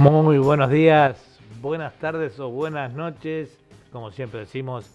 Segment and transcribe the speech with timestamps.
[0.00, 1.29] Muy buenos días,
[1.60, 3.58] buenas tardes o buenas noches,
[3.92, 4.90] como siempre decimos,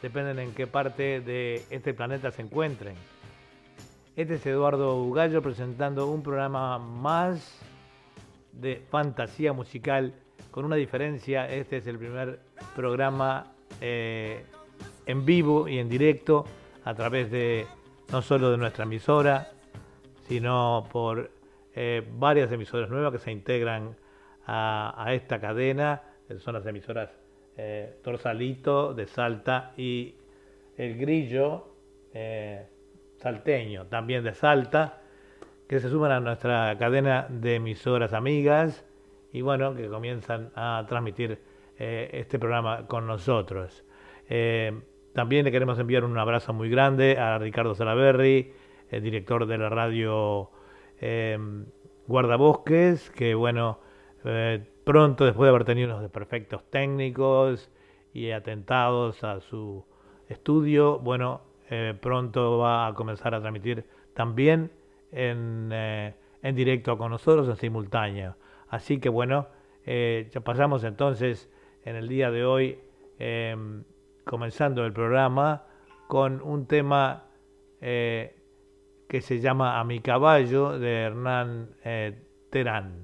[0.00, 2.94] dependen en qué parte de este planeta se encuentren.
[4.14, 7.58] Este es Eduardo Ugallo presentando un programa más
[8.52, 10.14] de fantasía musical,
[10.52, 12.38] con una diferencia, este es el primer
[12.76, 14.44] programa eh,
[15.06, 16.44] en vivo y en directo
[16.84, 17.66] a través de
[18.12, 19.50] no solo de nuestra emisora,
[20.28, 21.28] sino por
[21.74, 23.96] eh, varias emisoras nuevas que se integran
[24.46, 26.02] a, esta cadena,
[26.38, 27.10] son las emisoras
[27.56, 30.16] eh, Torsalito de Salta y
[30.76, 31.68] El Grillo
[32.12, 32.66] eh,
[33.16, 35.00] Salteño, también de Salta,
[35.68, 38.84] que se suman a nuestra cadena de emisoras amigas
[39.32, 41.38] y bueno, que comienzan a transmitir
[41.78, 43.84] eh, este programa con nosotros.
[45.12, 48.52] también le queremos enviar un abrazo muy grande a Ricardo Salaberry,
[48.90, 50.50] el director de la radio
[52.06, 53.78] Guardabosques, que bueno,
[54.24, 57.70] eh, pronto, después de haber tenido unos desperfectos técnicos
[58.12, 59.84] y atentados a su
[60.28, 64.70] estudio, bueno, eh, pronto va a comenzar a transmitir también
[65.12, 68.36] en, eh, en directo con nosotros en simultáneo.
[68.68, 69.48] Así que bueno,
[69.86, 71.50] ya pasamos entonces
[71.84, 72.78] en el día de hoy,
[73.18, 73.84] em,
[74.24, 75.66] comenzando el programa,
[76.08, 77.26] con un tema
[77.80, 81.76] que se llama A mi caballo de Hernán
[82.50, 83.03] Terán.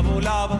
[0.00, 0.58] volaba,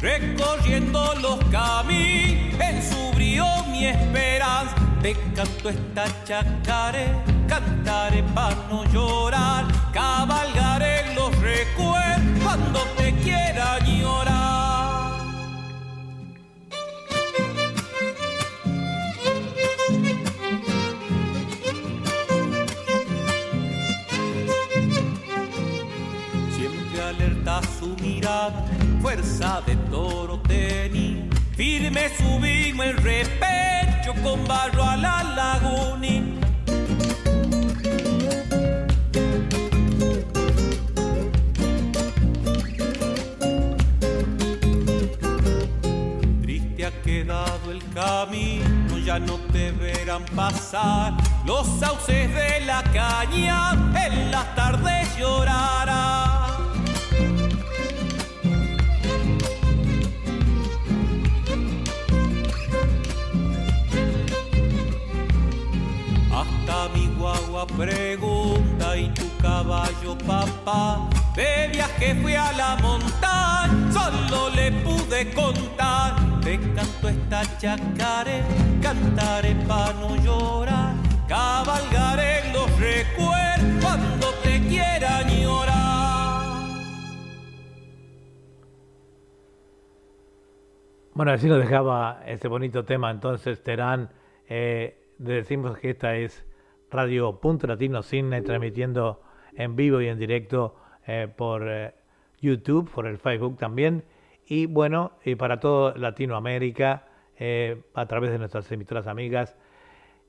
[0.00, 4.74] recorriendo los caminos, en su brío mi esperanza.
[5.02, 7.12] Te canto esta chacaré,
[7.48, 12.85] cantaré para no llorar, cabalgaré los recuerdos cuando
[31.96, 36.14] me subimos el repecho con barro a la laguna.
[46.42, 51.14] Triste ha quedado el camino, ya no te verán pasar.
[51.46, 53.72] Los sauces de la caña
[54.04, 56.15] en las tardes llorarán.
[71.72, 76.14] Viaje fui a la montaña, solo le pude contar
[76.46, 78.40] te canto esta chacare,
[78.80, 80.94] cantaré pa' no llorar,
[81.26, 86.44] cabalgaré los recuerdos cuando te quieran llorar.
[91.14, 94.10] Bueno, así nos dejaba ese bonito tema entonces Terán.
[94.48, 96.44] Eh, decimos que esta es
[96.90, 99.20] Radio Punto Latino Cine transmitiendo
[99.56, 101.94] en vivo y en directo eh, por eh,
[102.40, 104.04] YouTube, por el Facebook también.
[104.46, 107.06] Y bueno, y para toda Latinoamérica,
[107.38, 109.56] eh, a través de nuestras emisoras amigas.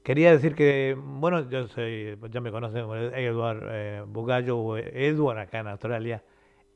[0.04, 5.60] Quería decir que, bueno, yo soy, ya me conocen como Edward Bugallo, o Edward acá
[5.60, 6.24] en Australia,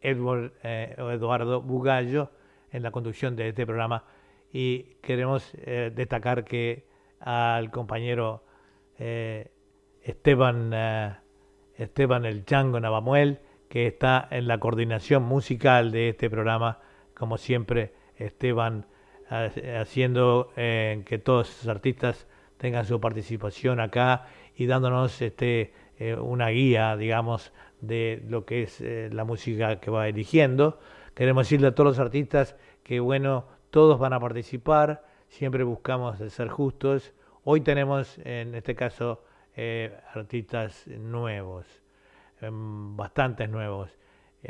[0.01, 2.29] Edward Eduardo Bugallo
[2.71, 4.03] en la conducción de este programa.
[4.51, 6.85] Y queremos destacar que
[7.21, 8.43] al compañero
[10.03, 10.73] Esteban,
[11.77, 13.39] Esteban El Chango Navamuel,
[13.69, 16.79] que está en la coordinación musical de este programa,
[17.13, 18.85] como siempre Esteban
[19.31, 22.27] haciendo eh, que todos los artistas
[22.57, 28.81] tengan su participación acá y dándonos este, eh, una guía, digamos, de lo que es
[28.81, 30.79] eh, la música que va eligiendo.
[31.15, 36.49] Queremos decirle a todos los artistas que, bueno, todos van a participar, siempre buscamos ser
[36.49, 37.13] justos.
[37.43, 39.23] Hoy tenemos, en este caso,
[40.13, 41.81] artistas nuevos.
[42.41, 43.95] Em, bastantes nuevos.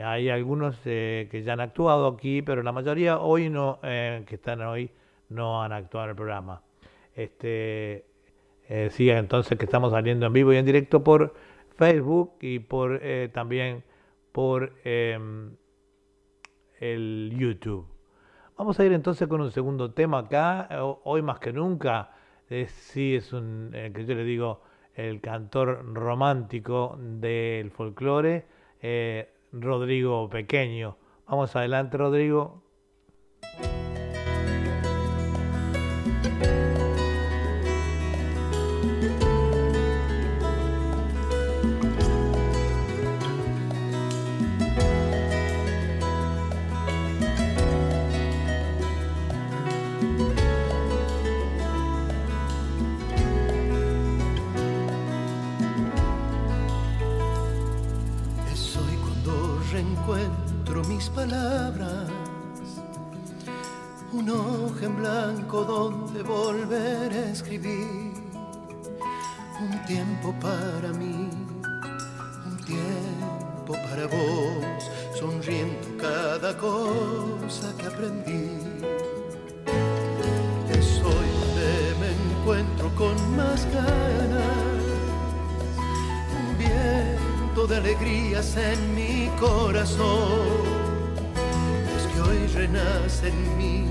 [0.02, 4.36] Hay algunos eh, que ya han actuado aquí, pero la mayoría hoy no, eh, que
[4.36, 4.90] están hoy,
[5.28, 6.62] no han actuado en el programa.
[7.14, 8.06] Este,
[8.70, 11.34] eh, entonces que estamos saliendo en vivo y en directo por
[11.76, 13.02] Facebook y por
[13.34, 13.84] también
[14.32, 15.58] por em,
[16.80, 17.86] el YouTube.
[18.58, 20.70] Vamos a ir entonces con un segundo tema acá.
[21.04, 22.12] Hoy más que nunca,
[22.68, 24.62] sí es un que yo le digo
[24.96, 28.46] el cantor romántico del folclore,
[28.82, 30.98] eh, Rodrigo Pequeño.
[31.28, 32.64] Vamos adelante, Rodrigo.
[65.72, 68.12] Donde volver a escribir,
[69.66, 71.30] un tiempo para mí,
[72.46, 78.50] un tiempo para vos, sonriendo cada cosa que aprendí.
[80.78, 81.70] Es hoy donde
[82.02, 84.84] me encuentro con más ganas,
[86.38, 90.82] un viento de alegrías en mi corazón
[92.28, 93.86] hoy renace en mí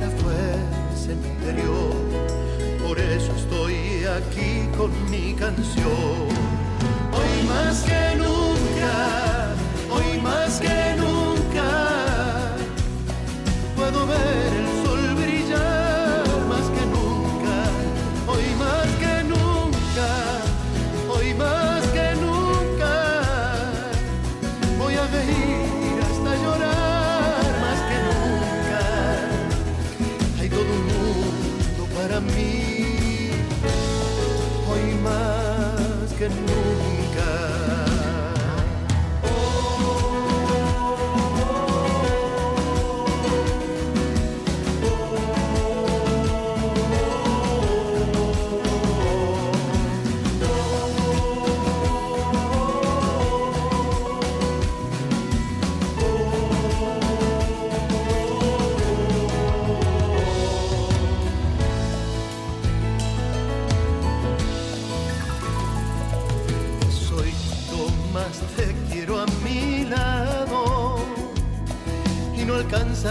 [0.00, 0.77] la fuerza
[2.86, 6.28] Por eso estoy aquí con mi canción.
[7.12, 9.54] Hoy más que nunca,
[9.90, 12.56] hoy más que nunca,
[13.74, 14.47] puedo ver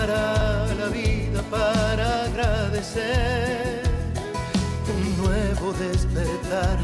[0.06, 3.82] la vida para agradecer
[4.94, 6.77] un nuevo despertar,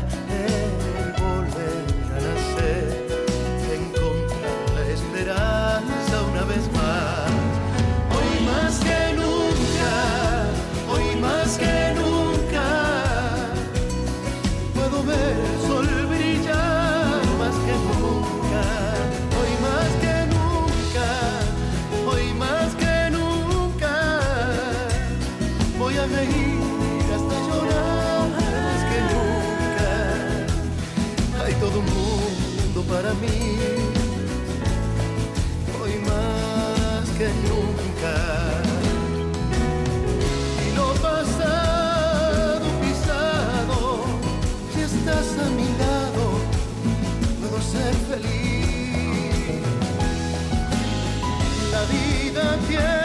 [33.22, 33.58] mí.
[35.80, 38.16] Hoy más que nunca.
[40.66, 44.06] Y lo pasado pisado,
[44.74, 46.26] si estás a mi lado,
[47.40, 49.62] puedo ser feliz.
[51.72, 53.03] La vida tiene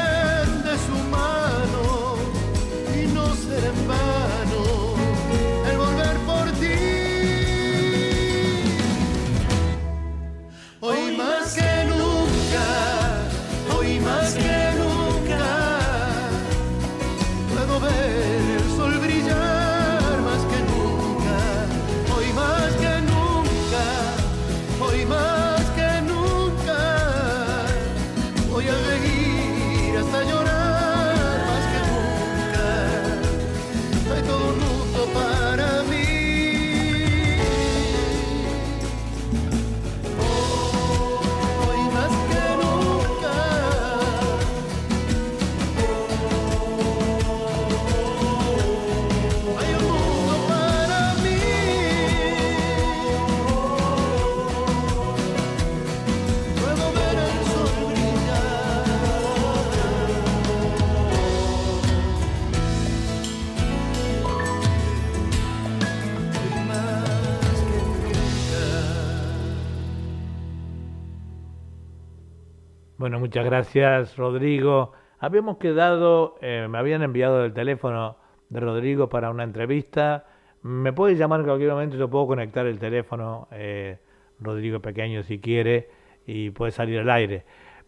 [73.29, 74.95] muchas gracias, Rodrigo.
[75.19, 78.17] Habíamos quedado, eh, me habían enviado el teléfono
[78.49, 80.25] de Rodrigo para una entrevista.
[80.63, 83.99] Me puede llamar en cualquier momento, yo puedo conectar el teléfono, eh,
[84.41, 85.91] Rodrigo Pequeño, si quiere,
[86.27, 87.45] y puede salir al aire.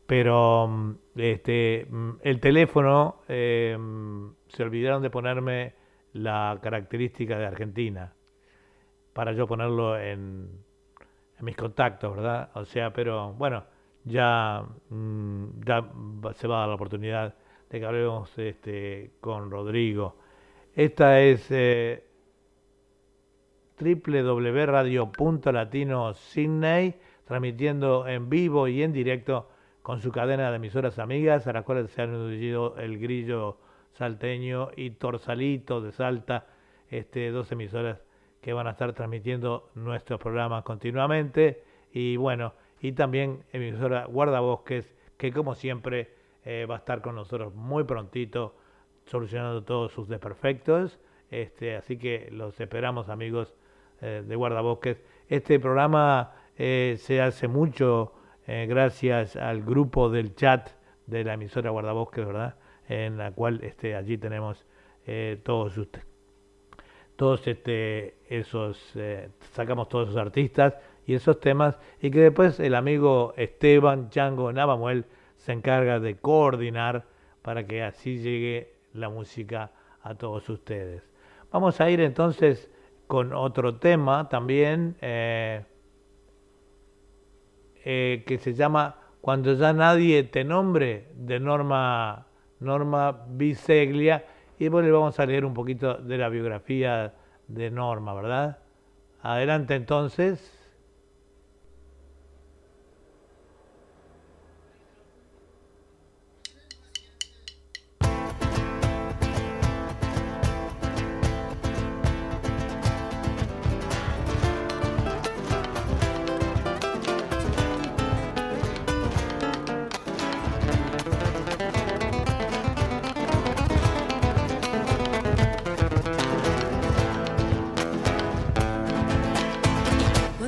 [0.06, 5.72] Pero mm, este, mm, el teléfono, mm, se olvidaron de ponerme
[6.12, 8.12] la característica de Argentina
[9.14, 10.50] para yo ponerlo en
[11.40, 12.50] mis contactos, ¿verdad?
[12.52, 13.64] O sea, pero bueno,
[14.04, 14.64] ya,
[15.66, 15.90] ya
[16.34, 17.34] se va a dar la oportunidad
[17.68, 20.16] de que hablemos este, con Rodrigo.
[20.74, 22.04] Esta es eh,
[27.24, 29.48] transmitiendo en vivo y en directo
[29.82, 33.58] con su cadena de emisoras amigas, a las cuales se han unido el Grillo
[33.92, 36.46] Salteño y Torsalito de Salta,
[36.90, 38.02] este, dos emisoras
[38.40, 41.62] que van a estar transmitiendo nuestros programas continuamente.
[41.92, 47.54] Y bueno, y también emisora Guardabosques, que como siempre eh, va a estar con nosotros
[47.54, 48.56] muy prontito,
[49.06, 50.98] solucionando todos sus desperfectos.
[51.30, 53.54] Este, así que los esperamos amigos
[54.00, 55.02] eh, de Guardabosques.
[55.28, 58.14] Este programa eh, se hace mucho
[58.46, 60.70] gracias al grupo del chat
[61.06, 62.56] de la emisora Guardabosques, ¿verdad?
[62.88, 64.66] En la cual este, allí tenemos
[65.44, 66.04] todos ustedes
[67.14, 68.92] todos este, esos,
[69.52, 70.74] sacamos todos esos artistas
[71.06, 77.04] y esos temas y que después el amigo Esteban Chango Navamuel se encarga de coordinar
[77.42, 81.02] para que así llegue la música a todos ustedes.
[81.50, 82.70] Vamos a ir entonces
[83.06, 85.64] con otro tema también eh,
[87.84, 92.26] eh, que se llama Cuando ya nadie te nombre de Norma,
[92.60, 94.24] Norma Biseglia
[94.58, 97.14] y le vamos a leer un poquito de la biografía
[97.48, 98.58] de Norma, ¿verdad?
[99.22, 100.59] Adelante entonces.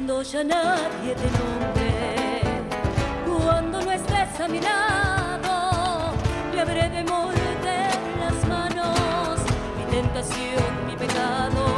[0.07, 2.43] Ya nadie te nombre.
[3.25, 6.13] Cuando no estés a mi lado,
[6.53, 9.39] le habré de morder las manos.
[9.79, 11.72] Mi tentación, mi pecado,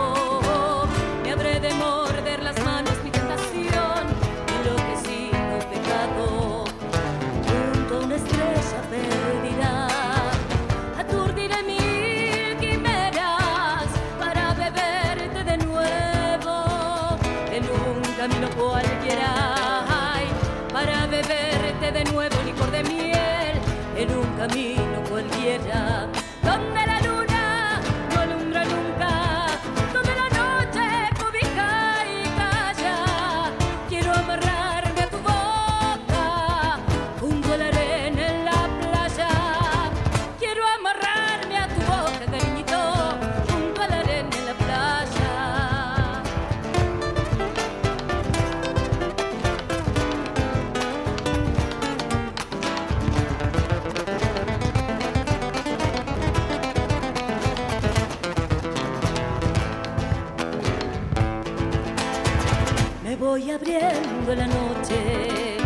[64.25, 65.59] abriendo la noche,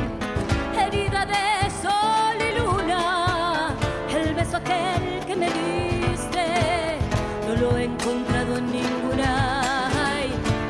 [0.76, 3.74] herida de sol y luna.
[4.10, 6.98] El beso aquel que me diste,
[7.46, 9.90] no lo he encontrado en ninguna.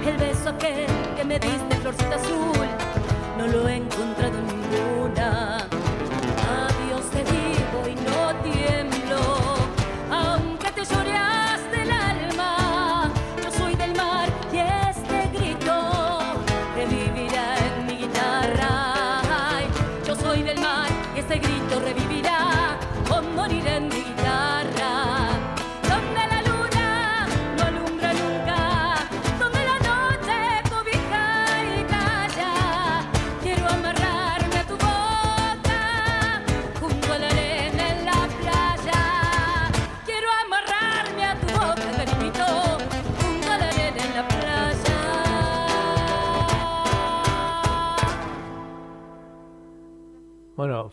[0.07, 2.67] El beso aquel que me diste, florcita azul,
[3.39, 3.77] no lo he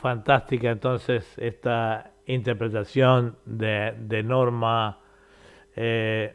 [0.06, 5.00] fantástica entonces esta interpretación de, Norma,
[5.76, 6.32] eh,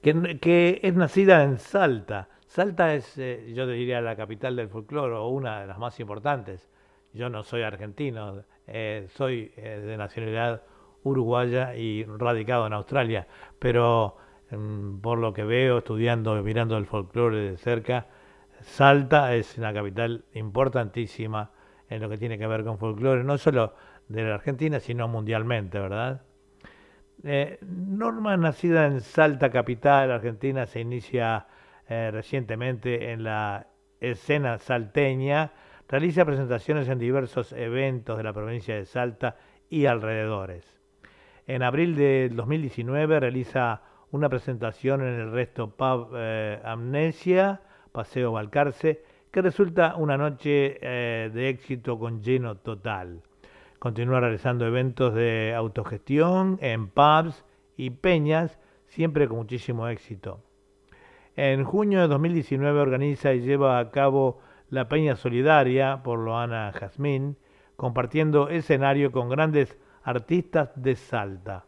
[0.00, 2.30] que, es nacida en Salta.
[2.46, 6.70] Salta es, eh, yo diría, la capital del folclore o una de las más importantes.
[7.12, 10.62] yo no soy argentino, eh, soy de nacionalidad
[11.02, 13.26] uruguaya y radicado en Australia,
[13.58, 14.16] pero
[14.50, 18.06] mm, por lo que veo, estudiando, mirando el folclore de cerca,
[18.62, 21.50] Salta es una capital importantísima
[21.88, 23.74] en lo que tiene que ver con folclore, no solo
[24.08, 26.22] de la Argentina, sino mundialmente, ¿verdad?
[27.24, 31.46] Eh, Norma, nacida en Salta, capital argentina, se inicia
[31.88, 33.68] eh, recientemente en la
[34.00, 35.52] escena salteña,
[35.88, 39.36] realiza presentaciones en diversos eventos de la provincia de Salta
[39.70, 40.64] y alrededores.
[41.46, 47.60] En abril de 2019 realiza una presentación en el resto Pub eh, Amnesia,
[47.92, 49.02] Paseo Balcarce,
[49.36, 53.20] que resulta una noche eh, de éxito con lleno total.
[53.78, 57.44] Continúa realizando eventos de autogestión en pubs
[57.76, 60.40] y peñas, siempre con muchísimo éxito.
[61.34, 67.36] En junio de 2019 organiza y lleva a cabo la Peña Solidaria por Loana Jazmín,
[67.76, 71.66] compartiendo escenario con grandes artistas de Salta.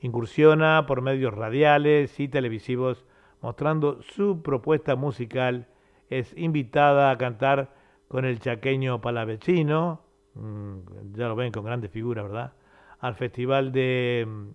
[0.00, 3.06] Incursiona por medios radiales y televisivos
[3.40, 5.66] mostrando su propuesta musical.
[6.10, 7.74] Es invitada a cantar
[8.08, 10.02] con el chaqueño palavecino,
[10.34, 12.52] mm, ya lo ven con grandes figuras, ¿verdad?
[13.00, 14.48] Al festival de mm,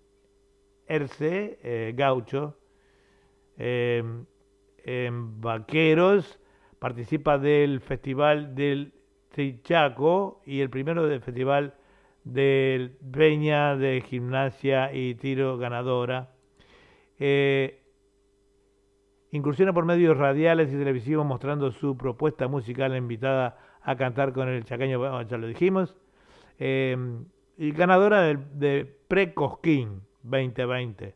[0.87, 2.57] Erce, eh, Gaucho,
[3.57, 4.25] em,
[4.83, 6.39] en Vaqueros,
[6.79, 8.93] participa del festival del
[9.29, 11.75] Trichaco y el primero del festival
[12.23, 16.33] del Peña de Gimnasia y Tiro Ganadora.
[17.19, 17.82] Eh,
[19.33, 24.63] incursiona por medios radiales y televisivos mostrando su propuesta musical invitada a cantar con el
[24.63, 25.97] chaqueño, ya lo dijimos.
[26.59, 26.95] Eh,
[27.57, 31.15] y ganadora de, de Pre-Cosquín 2020,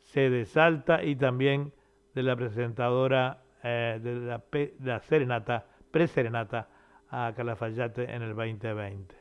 [0.00, 1.72] sede Salta y también
[2.14, 6.68] de la presentadora eh, de, la, de la Serenata, Pre-Serenata
[7.10, 9.12] a Calafayate en el 2020.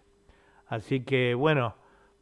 [0.67, 1.75] Así que bueno,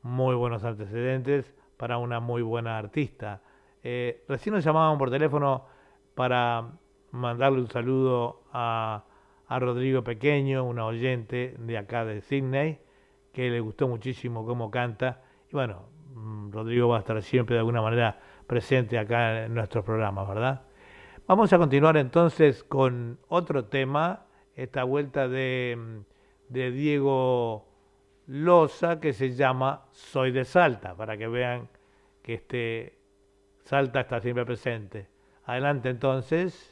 [0.04, 3.41] muy buenos antecedentes para una muy buena artista.
[3.84, 5.65] Eh, recién nos llamaban por teléfono
[6.22, 6.74] para
[7.10, 9.06] mandarle un saludo a,
[9.48, 12.78] a, Rodrigo Pequeño, una oyente de acá de Sydney,
[13.34, 15.24] que le gustó muchísimo cómo canta.
[15.50, 19.84] Y bueno, mm, Rodrigo va a estar siempre de alguna manera presente acá en nuestros
[19.84, 20.62] programas, ¿verdad?
[21.26, 27.66] Vamos a continuar entonces con otro tema, esta vuelta de, mm, de Diego
[28.28, 31.68] losa que se llama Soy de Salta, para que vean
[32.22, 33.00] que este
[33.64, 35.11] Salta está siempre presente.
[35.45, 36.71] Adelante entonces.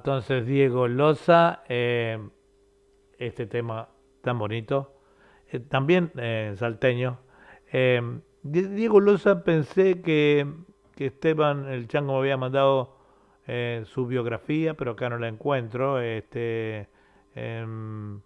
[0.00, 2.18] entonces Diego Loza, eh,
[3.18, 3.86] este tema
[4.22, 4.94] tan bonito,
[5.50, 7.18] eh, también eh, salteño.
[7.70, 8.00] Eh,
[8.42, 10.46] Diego Loza pensé que,
[10.96, 12.96] Esteban el Chango me había mandado
[13.84, 15.98] su biografía, pero acá no la encuentro.
[15.98, 16.88] Este,
[17.34, 18.20] em,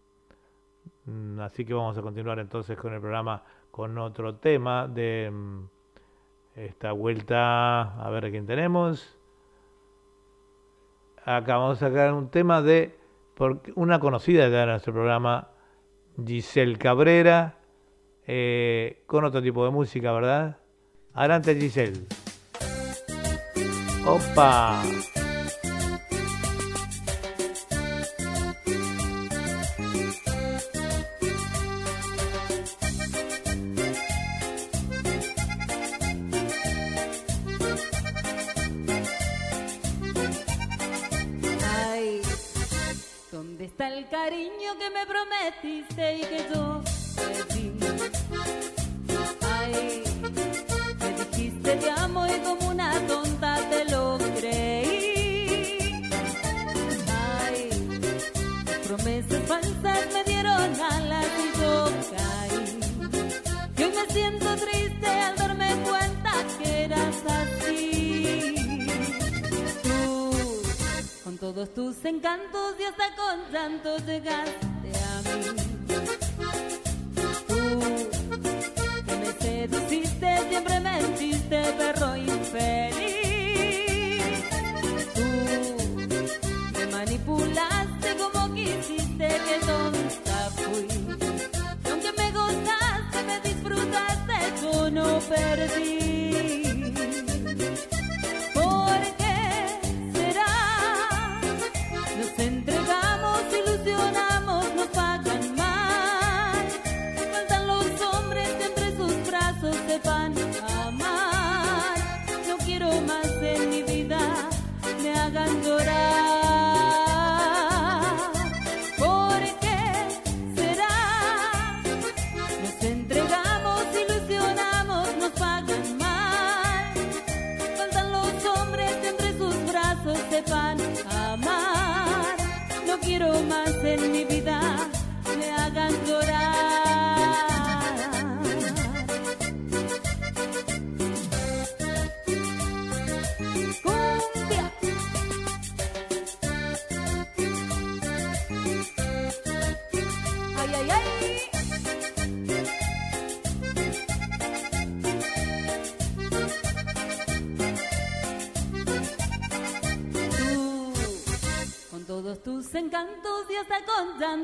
[1.06, 5.64] mm, así que vamos a continuar entonces con el programa con otro tema de mm,
[6.56, 7.94] esta vuelta.
[8.04, 9.16] A ver a quién tenemos
[11.24, 12.96] acá vamos a sacar un tema de
[13.74, 15.48] una conocida de nuestro programa,
[16.24, 17.58] Giselle Cabrera,
[18.26, 20.58] eh, con otro tipo de música, ¿verdad?
[21.14, 22.06] Adelante Giselle.
[24.06, 24.82] Opa.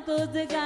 [0.00, 0.59] んと図が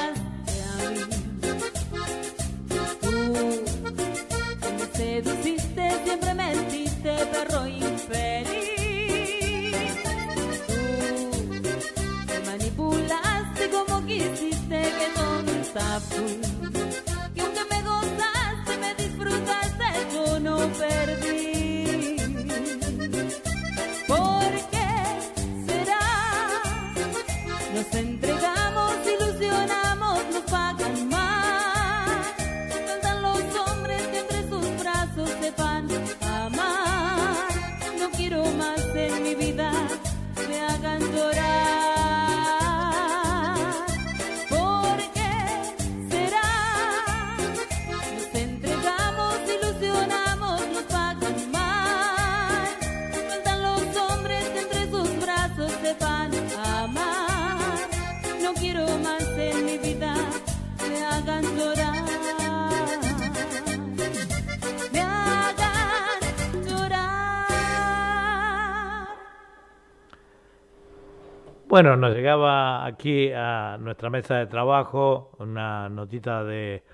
[71.75, 76.85] Bueno, nos llegaba aquí a nuestra mesa de trabajo una notita de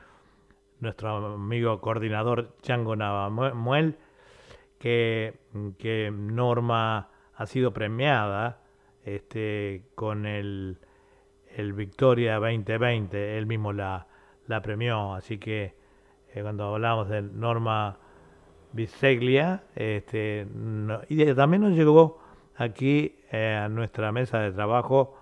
[0.78, 3.98] nuestro amigo coordinador Chango Navamuel,
[4.78, 5.34] que,
[5.76, 8.62] que Norma ha sido premiada
[9.04, 10.78] este, con el,
[11.54, 14.06] el Victoria 2020, él mismo la,
[14.46, 15.74] la premió, así que
[16.32, 17.98] eh, cuando hablamos de Norma
[18.72, 20.46] Biseglia, este,
[21.10, 22.19] y también nos llegó
[22.60, 25.16] aquí eh, a nuestra mesa de trabajo.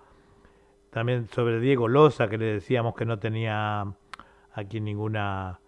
[0.89, 3.93] También sobre Diego Loza, que le decíamos que no tenía
[4.53, 5.61] aquí ninguna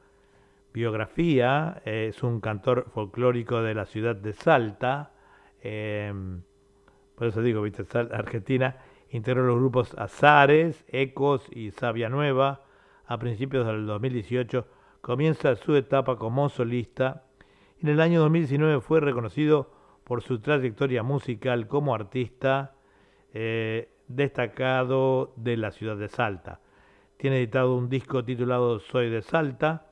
[0.74, 1.82] biografía.
[1.86, 5.14] Eh, es un cantor folclórico de la ciudad de Salta.
[5.62, 6.42] Em,
[7.16, 8.76] por eso digo, viste, Argentina.
[9.10, 12.66] Integró los grupos Azares, Ecos y Sabia Nueva.
[13.06, 14.68] A principios del 2018
[15.00, 17.24] comienza su etapa como solista.
[17.82, 22.74] En el año 2019 fue reconocido por su trayectoria musical como artista
[23.34, 26.60] eh, destacado de la ciudad de Salta.
[27.18, 29.88] Tiene editado un disco titulado Soy de Salta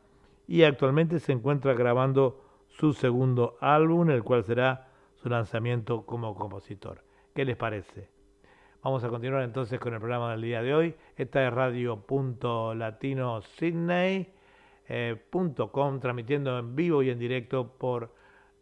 [0.47, 7.03] y actualmente se encuentra grabando su segundo álbum, el cual será su lanzamiento como compositor.
[7.33, 8.09] ¿Qué les parece?
[8.81, 10.95] Vamos a continuar entonces con el programa del día de hoy.
[11.17, 14.25] Esta es radio.latinosidney.com,
[14.87, 18.17] eh, transmitiendo en vivo y en directo por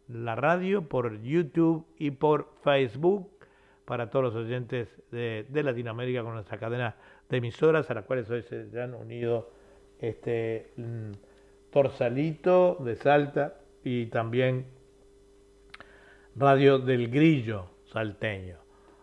[0.08, 3.30] la radio, por YouTube y por Facebook
[3.84, 6.96] para todos los oyentes de, Latinoamérica con nuestra cadena
[7.28, 9.50] de emisoras a las cuales hoy se han unido
[9.98, 11.12] este mm,
[11.70, 14.66] Torsalito de Salta y también
[16.36, 18.58] Radio del Grillo salteño.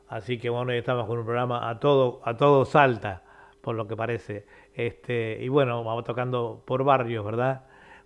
[0.08, 3.24] Así que bueno, hoy estamos con un programa a todo, a todo Salta,
[3.62, 4.46] por lo que parece.
[4.74, 7.66] Este, y bueno, vamos tocando por barrios, ¿verdad?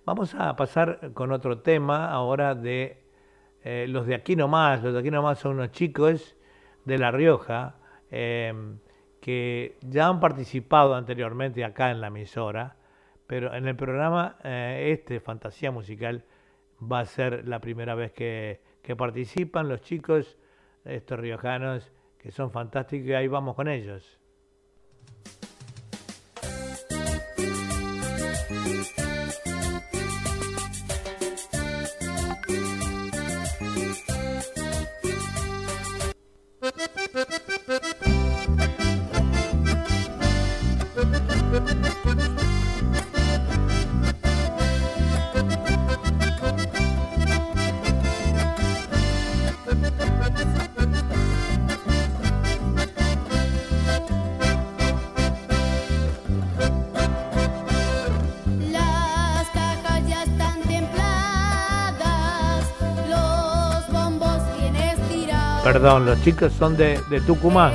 [0.10, 2.98] Vamos a pasar con otro tema ahora de
[3.63, 4.82] eh, los de aquí nomás.
[4.82, 6.36] Los de aquí nomás son unos chicos
[6.84, 7.76] de La Rioja
[8.10, 8.80] em,
[9.22, 12.76] que ya han participado anteriormente acá en la emisora,
[13.28, 16.26] pero en el programa eh, este, Fantasía Musical,
[16.82, 20.39] va a ser la primera vez que, que participan los chicos,
[20.86, 24.19] estos riojanos, que son fantásticos, y ahí vamos con ellos.
[65.79, 67.71] Perdón, los chicos son de, de Tucumán.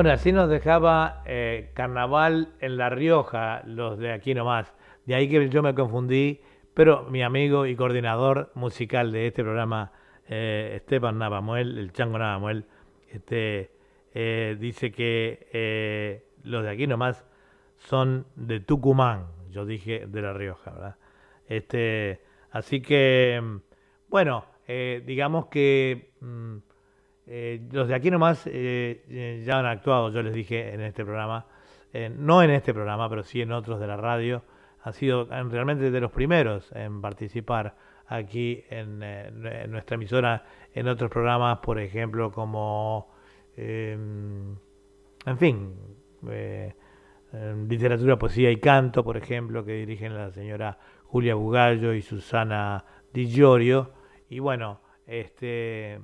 [0.00, 4.72] Bueno, así nos dejaba eh, Carnaval en La Rioja, los de aquí nomás.
[5.04, 6.40] De ahí que yo me confundí,
[6.72, 9.92] pero mi amigo y coordinador musical de este programa,
[10.26, 12.64] eh, Esteban Navamuel, el Chango Navamuel,
[13.10, 13.72] este,
[14.14, 17.26] eh, dice que los de aquí nomás
[17.76, 19.26] son de Tucumán.
[19.50, 20.96] Yo dije de La Rioja, ¿verdad?
[21.46, 23.56] Este, así que, mm,
[24.08, 26.56] bueno, digamos que mm,
[27.32, 31.04] eh, los de aquí nomás eh, eh, ya han actuado, yo les dije en este
[31.04, 31.46] programa,
[31.92, 34.42] eh, no en este programa, pero sí en otros de la radio,
[34.82, 37.76] han sido realmente de los primeros en participar
[38.08, 39.28] aquí en, eh,
[39.62, 43.12] en nuestra emisora, en otros programas, por ejemplo, como,
[43.56, 45.74] eh, en fin,
[46.28, 46.74] eh,
[47.68, 53.28] literatura, poesía y canto, por ejemplo, que dirigen la señora Julia Bugallo y Susana Di
[53.28, 53.92] Giorgio.
[54.28, 56.00] Y bueno, este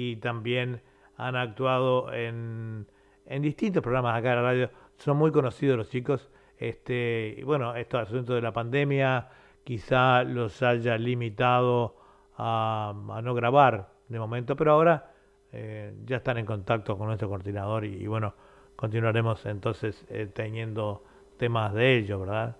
[0.00, 0.80] y también
[1.16, 2.86] han actuado en,
[3.26, 4.70] en distintos programas acá de la radio.
[4.96, 6.30] Son muy conocidos los chicos.
[6.58, 9.28] Este, y bueno, esto asunto de la pandemia
[9.64, 11.96] quizá los haya limitado
[12.36, 15.12] a, a no grabar de momento, pero ahora
[15.52, 18.34] eh, ya están en contacto con nuestro coordinador y, bueno,
[18.76, 21.04] continuaremos entonces eh, teniendo
[21.36, 22.56] temas de ellos, ¿verdad?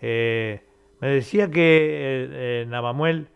[0.00, 0.62] Eh,
[1.00, 3.28] me decía que eh, Navamuel,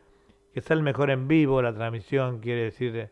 [0.53, 3.11] que sale mejor en vivo la transmisión, quiere decir,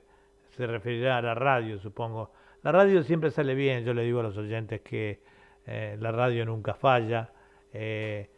[0.57, 2.33] se referirá a la radio, supongo.
[2.63, 5.21] La radio siempre sale bien, yo le digo a los oyentes que
[5.67, 7.31] eh, la radio nunca falla,
[7.73, 8.31] eh,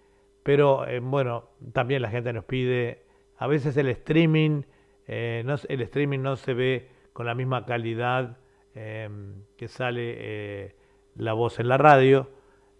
[0.42, 3.04] pero eh, bueno, también la gente nos pide,
[3.36, 4.62] a veces el streaming,
[5.44, 8.36] no, el streaming no se ve con la misma calidad
[8.74, 10.74] que sale
[11.16, 12.28] la voz en la radio,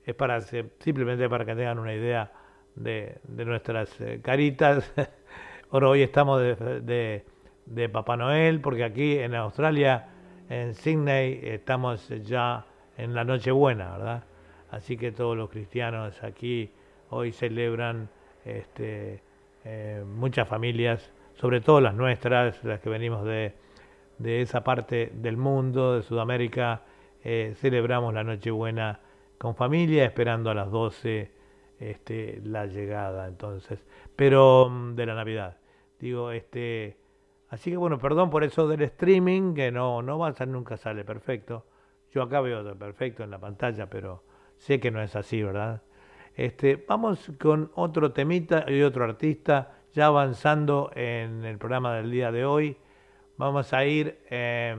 [0.05, 2.33] es para simplemente para que tengan una idea
[2.75, 4.93] de, nuestras caritas.
[5.71, 7.25] Ahora hoy estamos de,
[7.71, 10.09] de, Papá Noel, porque aquí en Australia,
[10.49, 14.25] en Sydney, estamos ya en la Nochebuena, ¿verdad?
[14.71, 16.71] Así que todos los cristianos aquí
[17.11, 18.09] hoy celebran
[18.45, 19.23] este,
[19.65, 23.55] eh, muchas familias, sobre todo las nuestras, las que venimos de,
[24.19, 26.83] de esa parte del mundo, de Sudamérica,
[27.25, 29.01] eh, celebramos la Nochebuena
[29.39, 31.31] con familia, esperando a las 12
[31.79, 33.85] este, la llegada, entonces,
[34.17, 35.57] pero mm, de la Navidad.
[35.99, 36.97] Digo, este,
[37.51, 40.77] así que bueno, perdón por eso del streaming, que no, no va a ser, nunca
[40.77, 41.67] sale perfecto.
[42.13, 44.25] Yo acá veo perfecto en la pantalla, pero
[44.57, 45.83] sé que no es así, ¿verdad?
[46.35, 52.31] Este, vamos con otro temita y otro artista, ya avanzando en el programa del día
[52.31, 52.77] de hoy.
[53.37, 54.77] Vamos a ir eh,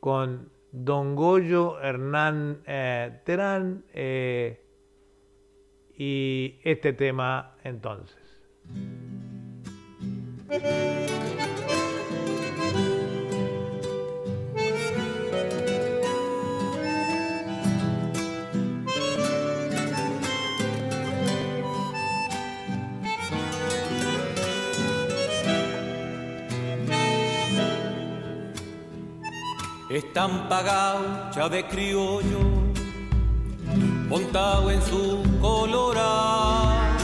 [0.00, 4.60] con Don Goyo Hernán eh, Terán eh,
[5.96, 8.42] y este tema entonces.
[29.90, 32.40] Están pagados de criollo,
[34.08, 36.98] montado en su colorado,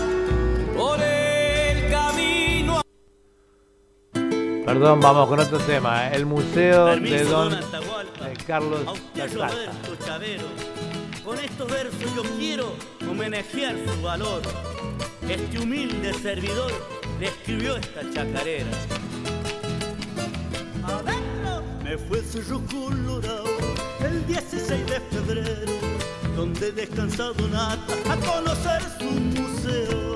[4.65, 6.09] Perdón, vamos con otro tema.
[6.09, 6.13] ¿eh?
[6.15, 8.31] El museo de Permiso, Don don Atahualpa.
[8.31, 9.47] eh, Carlos A usted, Tazaza.
[9.49, 10.45] Roberto Chavero,
[11.25, 12.73] con estos versos yo quiero
[13.09, 14.43] homenajear su valor.
[15.29, 16.73] Este humilde servidor
[17.19, 18.71] le escribió esta chacarera.
[20.85, 23.45] Adentro me fue el Cerro Colorado
[24.05, 25.73] el 16 de febrero,
[26.37, 30.10] donde descansa Donata a conocer su museo.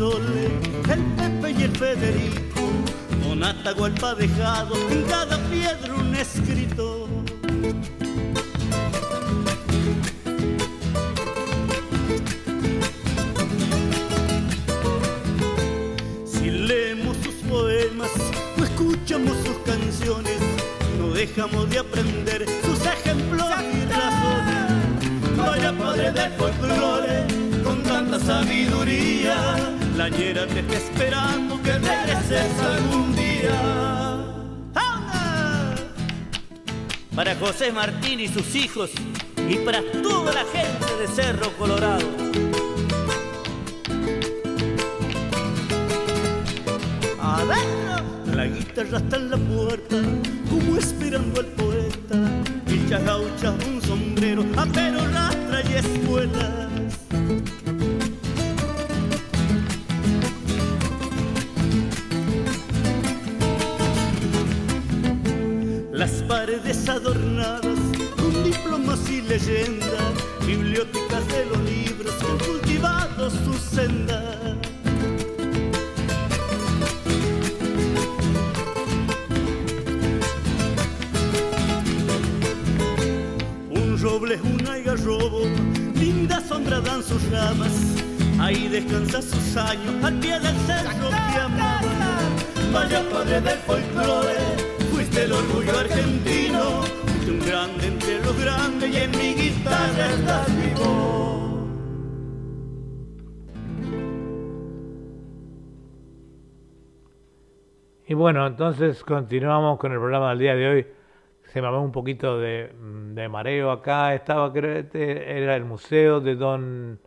[0.00, 2.60] El Pepe y el Federico,
[3.26, 7.08] con Atahualpa dejado en cada piedra un escrito.
[16.24, 18.10] Si leemos sus poemas
[18.56, 20.38] o escuchamos sus canciones,
[21.00, 25.36] no dejamos de aprender sus ejemplos y razones.
[25.36, 27.26] Vaya padre del folclore,
[27.64, 33.58] con tanta sabiduría, la ñera te está esperando que regreses algún día.
[37.16, 38.90] Para José Martín y sus hijos,
[39.48, 42.06] y para toda la gente de Cerro Colorado.
[47.20, 49.96] Adentro, la guitarra está en la puerta,
[50.48, 52.16] como esperando al poeta.
[52.68, 53.77] Y gaucha un
[108.10, 110.86] Y bueno, entonces continuamos con el programa del día de hoy.
[111.42, 112.72] Se me va un poquito de,
[113.12, 114.14] de mareo acá.
[114.14, 116.98] Estaba, este era el museo de Don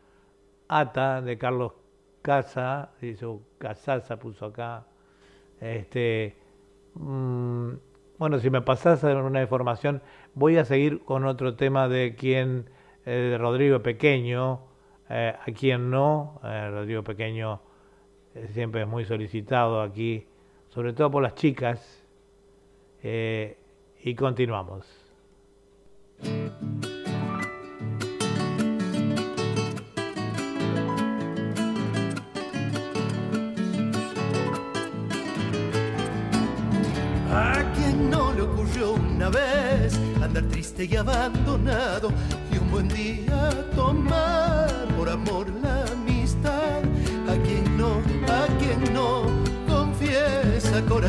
[0.68, 1.72] Ata, de Carlos
[2.22, 2.92] Casa.
[3.02, 4.86] Hizo Casasa, puso acá.
[5.60, 6.38] Este,
[6.94, 7.72] mm,
[8.20, 10.04] bueno, si me pasás una información,
[10.36, 12.70] voy a seguir con otro tema de quien,
[13.08, 14.68] eh, de Rodrigo Pequeño,
[15.10, 17.60] eh, a quien no, eh, Rodrigo Pequeño
[18.52, 20.28] siempre es muy solicitado aquí,
[20.74, 22.04] sobre todo por las chicas,
[23.04, 23.58] eh,
[24.04, 24.86] y continuamos.
[38.42, 42.12] Ocurrió una vez andar triste y abandonado
[42.52, 44.31] y un buen día tomar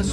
[0.03, 0.09] A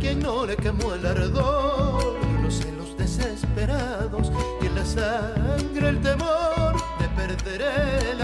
[0.00, 4.32] quien no le quemó el ardor, los celos desesperados
[4.62, 8.15] y en la sangre el temor de perder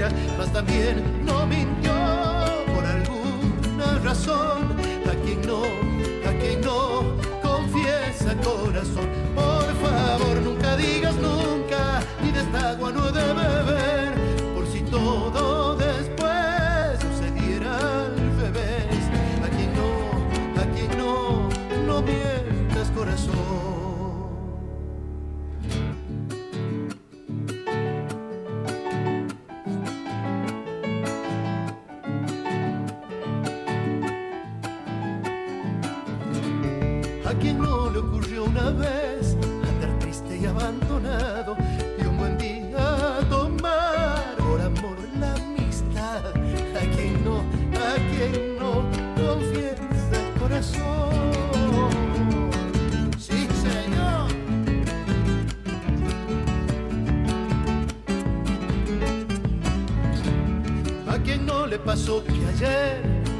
[0.00, 1.92] mentira, mas también no mintió
[2.74, 4.76] por alguna razón.
[5.06, 5.62] A quien no,
[6.28, 13.08] a quien no confiesa corazón, por favor nunca digas nunca, ni de esta agua no
[13.08, 13.12] he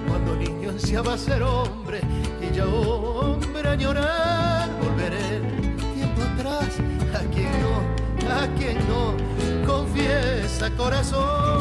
[0.08, 2.00] cuando niño ansiaba ser hombre,
[2.40, 6.78] y ya hombre añorar volver el tiempo atrás.
[7.14, 11.59] A quien no, a quien no, confiesa corazón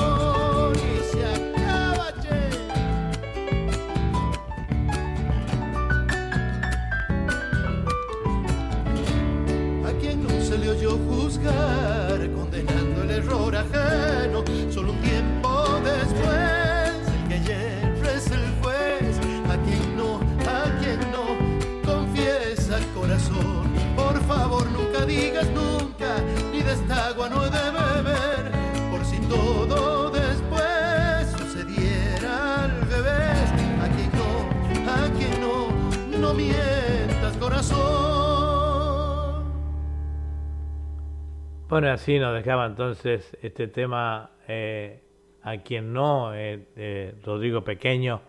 [41.69, 45.01] Bueno, así nos dejaba entonces este tema eh,
[45.43, 48.21] a quien no, eh, eh, Rodrigo Pequeño.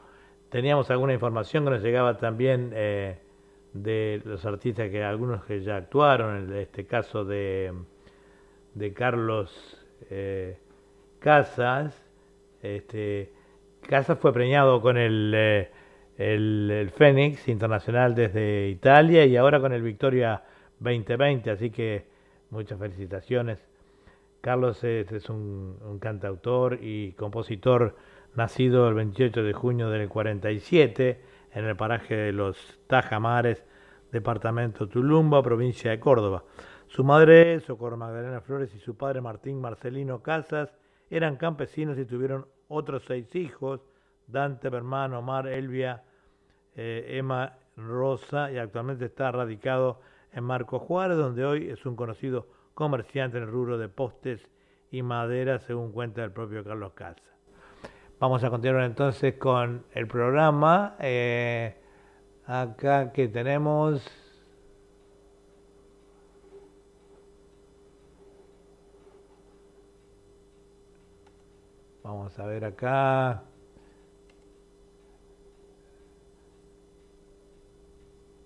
[0.51, 6.51] Teníamos alguna información que nos llegaba también de los artistas que algunos que ya actuaron,
[6.51, 7.73] en este caso de,
[8.75, 9.87] de Carlos
[11.19, 11.99] Casas.
[12.63, 13.33] Este,
[13.89, 15.35] Casas fue premiado con el,
[16.19, 20.43] el, el Fénix Internacional desde Italia y ahora con el Victoria
[20.79, 22.10] 2020, así que
[22.51, 23.59] muchas felicitaciones.
[24.41, 27.97] Carlos es, un cantautor y compositor
[28.35, 31.21] nacido el 28 de junio del 47
[31.53, 33.65] en el paraje de los Tajamares,
[34.13, 36.45] departamento Tulumba, provincia de Córdoba.
[36.87, 40.71] Su madre, Socorro Magdalena Flores, y su padre, Martín Marcelino Casas,
[41.09, 43.81] eran campesinos y tuvieron otros seis hijos,
[44.27, 46.03] Dante, Bermán, Omar, Elvia,
[46.77, 50.01] eh, Emma, Rosa, y actualmente está radicado
[50.33, 54.41] en Marco Juárez, donde hoy es un conocido comerciante en el rubro de postes
[54.91, 57.23] y madera, según cuenta el propio Carlos Casas.
[58.19, 60.97] Vamos a continuar entonces con el programa.
[61.01, 61.75] Eh,
[62.47, 64.03] acá que tenemos
[72.03, 73.50] Vamos a ver acá.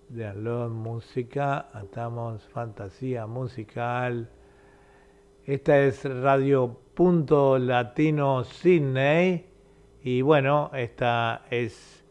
[0.09, 4.29] Dialog, música, estamos fantasía musical.
[5.45, 9.45] Esta es Radio Punto Latino Sydney.
[10.03, 12.05] Y bueno, esta es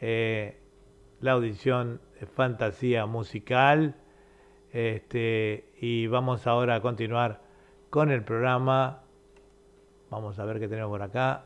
[0.00, 0.60] eh,
[1.20, 3.96] la audición de fantasía musical.
[4.72, 7.42] Este, y vamos ahora a continuar
[7.90, 9.02] con el programa
[10.10, 11.44] Vamos a ver qué tenemos por acá.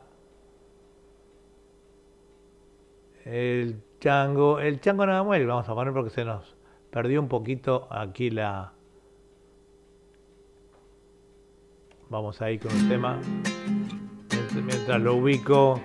[3.25, 6.57] El chango, el chango nada muere, vamos a poner porque se nos
[6.89, 8.73] perdió un poquito aquí la...
[12.09, 13.21] Vamos ahí con el tema.
[14.53, 15.79] Mientras lo ubico.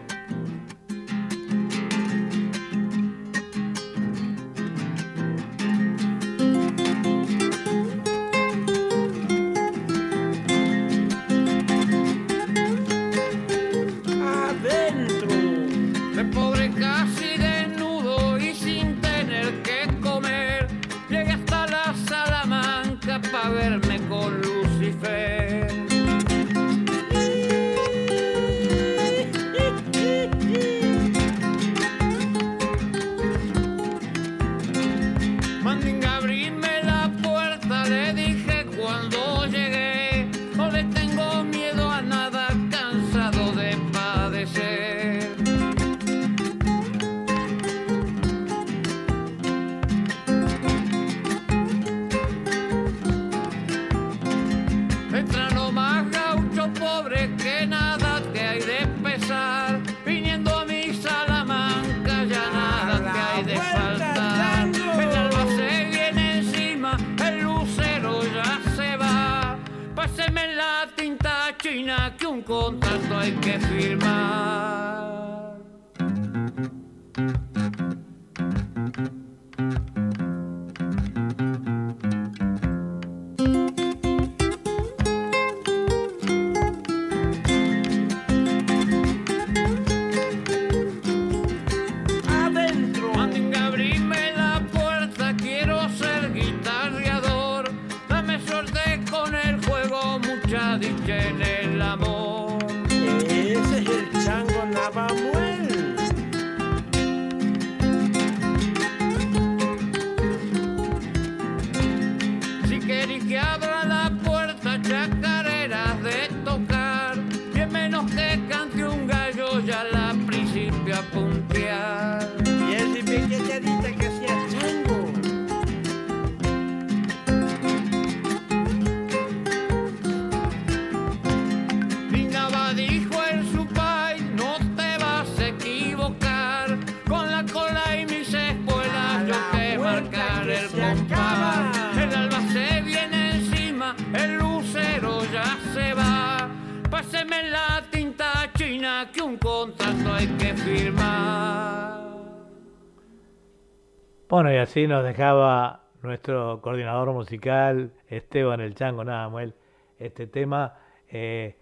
[154.77, 159.55] Así nos dejaba nuestro coordinador musical, Esteban El Chango Nadamuel,
[159.99, 160.75] este tema.
[161.09, 161.57] Eh,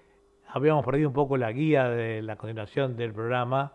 [0.49, 3.75] habíamos perdido un poco la guía de la continuación del programa,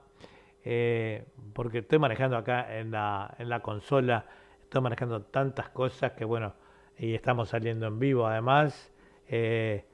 [0.65, 1.23] eh,
[1.53, 4.25] porque estoy manejando acá en la, en la consola,
[4.61, 6.55] estoy manejando tantas cosas que bueno,
[6.97, 8.91] y estamos saliendo en vivo además,
[9.29, 9.85] eh,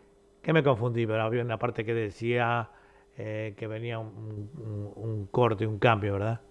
[0.42, 2.72] que me confundí, pero había una parte que decía
[3.16, 6.42] que venía un, un, un corte, un cambio, ¿verdad?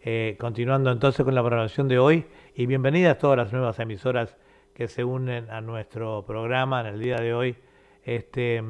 [0.00, 2.24] Eh, continuando entonces con la programación de hoy
[2.54, 4.36] y bienvenidas todas las nuevas emisoras
[4.72, 7.56] que se unen a nuestro programa en el día de hoy.
[8.04, 8.62] Este,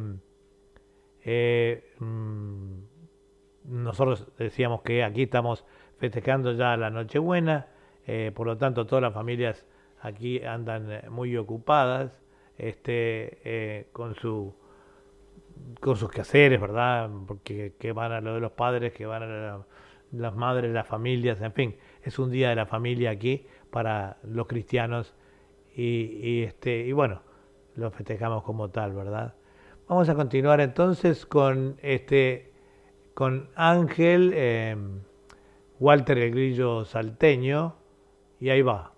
[1.23, 2.79] eh, mm,
[3.65, 5.67] nosotros decíamos que aquí estamos
[5.99, 7.67] festejando ya la Nochebuena,
[8.07, 9.67] eh, por lo tanto todas las familias
[10.01, 12.23] aquí andan muy ocupadas
[12.57, 14.55] este, con su
[15.81, 17.11] con sus quehaceres, ¿verdad?
[17.27, 19.67] Porque que van a lo de los padres, que van a
[20.13, 24.47] las madres, las familias, en fin, es un día de la familia aquí para los
[24.47, 25.15] cristianos
[25.75, 27.23] y, este, y bueno,
[27.77, 29.35] lo festejamos como tal, ¿verdad?
[29.87, 32.53] Vamos a continuar entonces con este
[33.15, 34.77] con Ángel eh,
[35.81, 37.77] Walter el Grillo Salteño
[38.41, 38.98] y ahí va.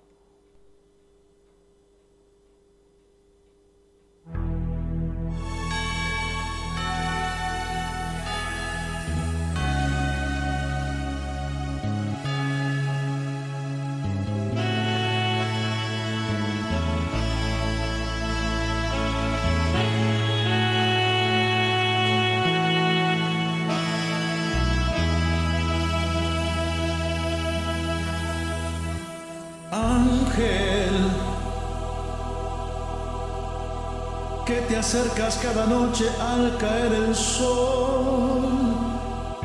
[34.81, 38.49] Acercas cada noche al caer el sol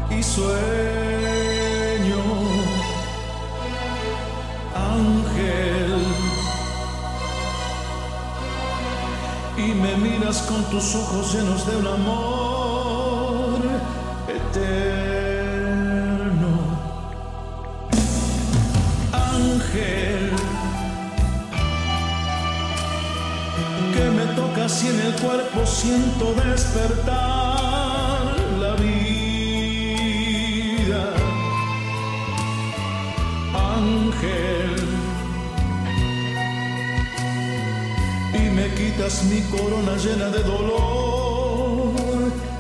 [0.10, 0.46] y sueño.
[4.74, 6.04] Ángel,
[9.58, 12.45] y me miras con tus ojos llenos de un amor
[24.84, 27.16] y en el cuerpo siento despertar
[28.60, 29.94] la vida.
[33.54, 34.76] Ángel,
[38.34, 41.94] y me quitas mi corona llena de dolor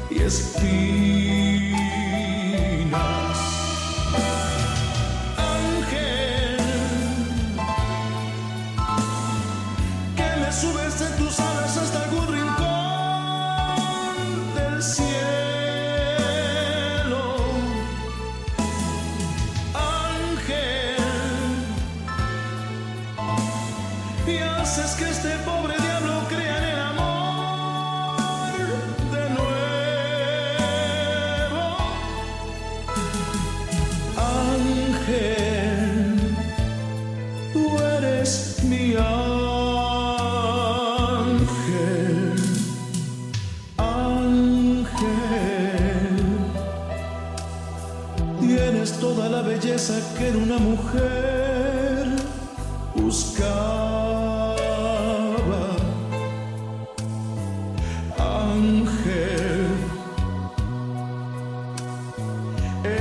[0.09, 1.24] y espinas.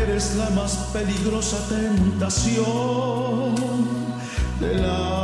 [0.04, 2.64] Eres la más peligrosa tentación
[4.60, 5.23] del alma.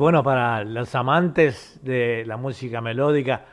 [0.00, 3.44] Bueno, para los amantes de la música melódica,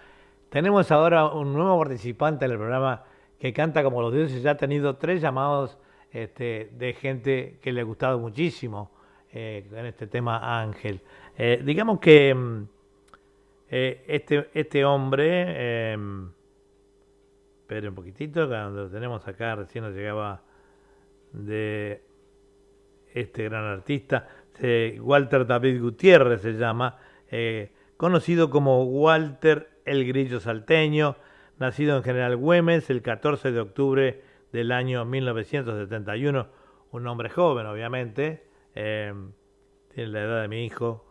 [0.48, 3.04] tenemos ahora un nuevo participante en el programa
[3.38, 4.42] que canta como los dioses.
[4.42, 5.78] Ya ha tenido tres llamados
[6.10, 8.92] este, de gente que le ha gustado muchísimo
[9.34, 11.02] eh, en este tema Ángel.
[11.38, 12.64] Eh, digamos que mm,
[13.70, 16.30] eh, este, este hombre, em,
[17.60, 20.42] espere un poquitito, cuando lo tenemos acá, recién nos llegaba
[21.34, 22.02] de
[23.14, 24.30] este gran artista,
[25.00, 26.98] Walter David Gutiérrez se llama,
[27.98, 31.16] conocido como Walter el Grillo Salteño,
[31.60, 36.48] nacido en General Güemes el 14 de octubre del año 1971,
[36.92, 39.14] un hombre joven obviamente, eh,
[39.94, 41.08] tiene la edad de mi hijo,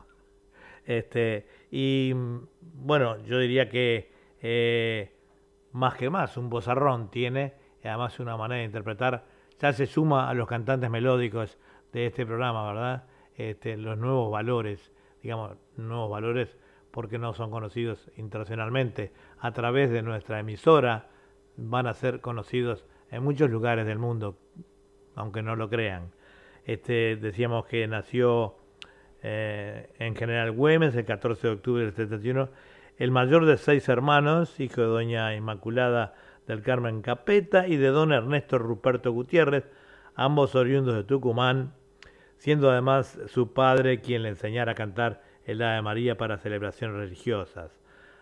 [0.85, 2.13] este, y
[2.61, 5.13] bueno, yo diría que eh,
[5.73, 9.25] más que más, un bozarrón tiene, y además una manera de interpretar,
[9.59, 11.59] ya se suma a los cantantes melódicos
[11.93, 13.05] de este programa, ¿verdad?
[13.37, 16.57] Este, los nuevos valores, digamos, nuevos valores
[16.91, 19.13] porque no son conocidos internacionalmente.
[19.39, 21.09] A través de nuestra emisora
[21.57, 24.39] van a ser conocidos en muchos lugares del mundo,
[25.15, 26.13] aunque no lo crean.
[26.65, 28.57] Este, decíamos que nació
[29.23, 32.49] eh, en General Güemes el 14 de octubre del 71,
[32.97, 36.15] el mayor de seis hermanos, hijo de doña Inmaculada
[36.47, 39.65] del Carmen Capeta y de don Ernesto Ruperto Gutiérrez,
[40.15, 41.75] ambos oriundos de Tucumán,
[42.39, 47.71] siendo además su padre quien le enseñara a cantar el Ave María para celebraciones religiosas.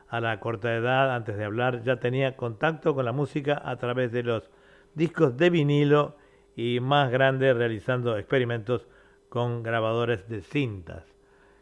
[0.09, 4.13] A la corta edad, antes de hablar, ya tenía contacto con la música a través
[4.13, 4.51] de los
[4.95, 6.17] discos de vinilo
[6.57, 8.87] y más grande realizando experimentos
[9.29, 11.05] con grabadores de cintas.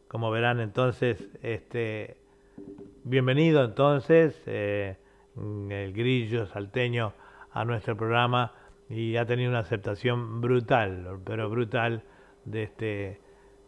[0.09, 2.19] Como verán entonces, este,
[3.05, 4.97] bienvenido entonces eh,
[5.37, 7.15] el grillo salteño
[7.53, 8.53] a nuestro programa
[8.91, 12.03] y ha tenido una aceptación brutal, pero brutal
[12.45, 13.21] de este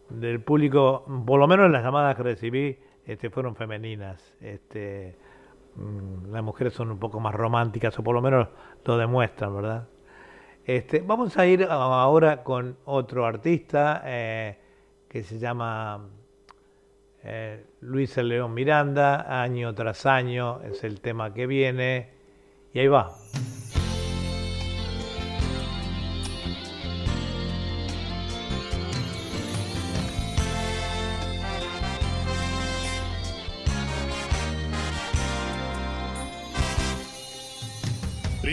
[0.08, 4.34] del público, por lo menos las llamadas que recibí este, fueron femeninas.
[4.40, 5.16] Este,
[5.76, 8.48] mm, las mujeres son un poco más románticas, o por lo menos
[8.84, 9.88] lo demuestran, ¿verdad?
[10.64, 14.58] Este, vamos a ir ahora con otro artista eh,
[15.08, 16.08] que se llama
[17.22, 22.10] eh, Luis el León Miranda, año tras año es el tema que viene,
[22.72, 23.12] y ahí va.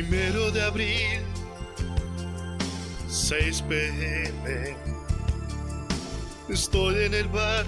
[0.02, 1.22] Primero de abril,
[3.08, 4.76] 6 pm.
[6.50, 7.68] Estoy en el bar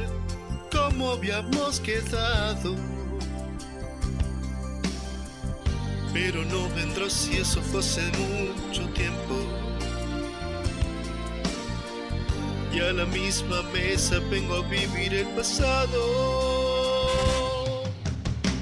[0.72, 2.76] como habíamos quedado.
[6.12, 9.36] Pero no vendrá si eso fue mucho tiempo.
[12.74, 16.00] Y a la misma mesa vengo a vivir el pasado.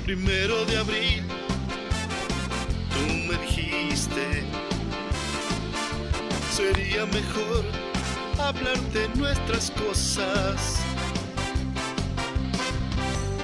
[0.04, 1.31] Primero de abril
[6.52, 7.66] sería mejor
[8.40, 10.80] hablar de nuestras cosas.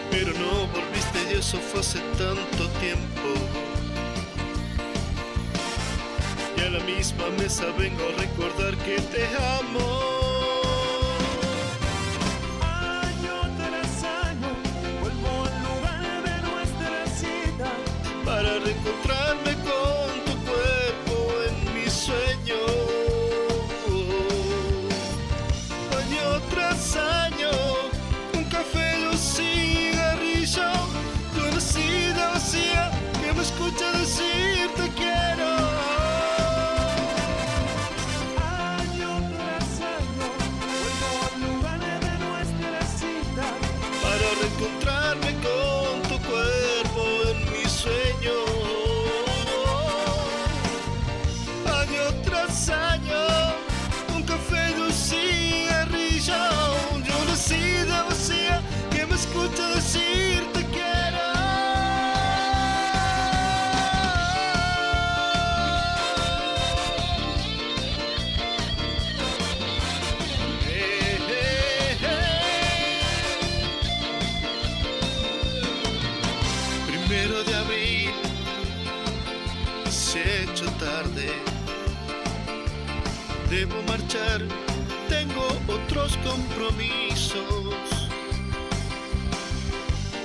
[0.09, 3.29] Pero no volviste y eso fue hace tanto tiempo.
[6.57, 9.27] Y a la misma mesa vengo a recordar que te
[9.59, 10.16] amo.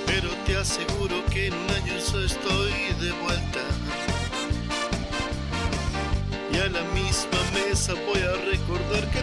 [0.05, 3.59] Pero te aseguro que en un año yo estoy de vuelta.
[6.51, 9.22] Y a la misma mesa voy a recordar que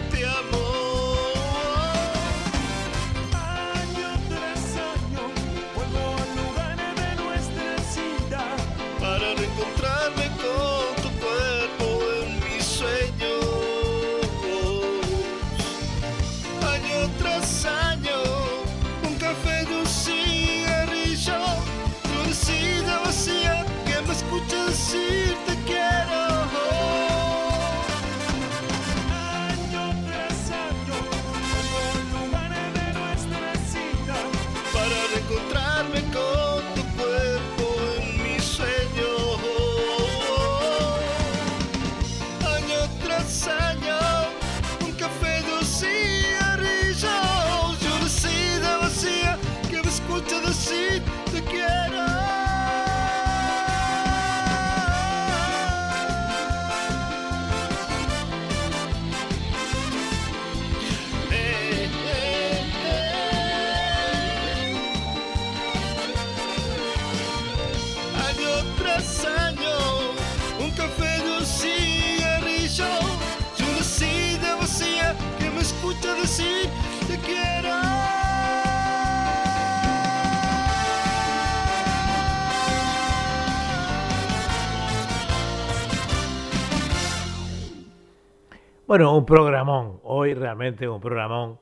[88.91, 90.01] Bueno, un programón.
[90.03, 91.59] Hoy realmente un programón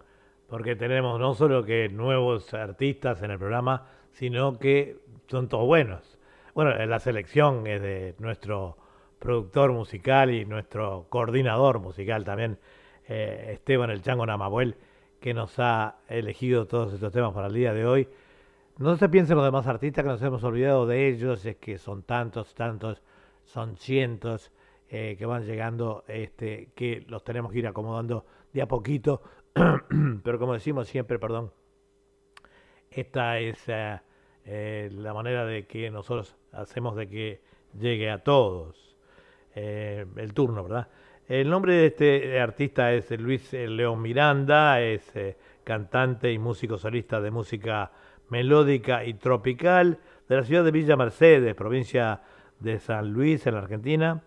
[0.47, 6.17] porque tenemos no solo que nuevos artistas en el programa, sino que son todos buenos.
[6.55, 8.77] Bueno, la selección es de nuestro
[9.19, 12.57] productor musical y nuestro coordinador musical también,
[13.07, 14.75] eh, Esteban El Chango Namabuel,
[15.19, 18.07] que nos ha elegido todos estos temas para el día de hoy.
[18.79, 22.01] No se piensen los demás artistas que nos hemos olvidado de ellos, es que son
[22.01, 23.03] tantos, tantos,
[23.45, 24.51] son cientos
[24.91, 29.21] eh, que van llegando, este, que los tenemos que ir acomodando de a poquito,
[30.23, 31.51] pero como decimos siempre, perdón,
[32.89, 33.99] esta es eh,
[34.45, 37.41] eh, la manera de que nosotros hacemos de que
[37.79, 38.95] llegue a todos
[39.53, 40.87] el turno, ¿verdad?
[41.27, 45.11] El nombre de este artista es Luis León Miranda, es
[45.65, 47.91] cantante y músico solista de música
[48.29, 52.21] melódica y tropical de la ciudad de Villa Mercedes, provincia
[52.59, 54.23] de San Luis, en la Argentina.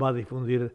[0.00, 0.74] va a difundir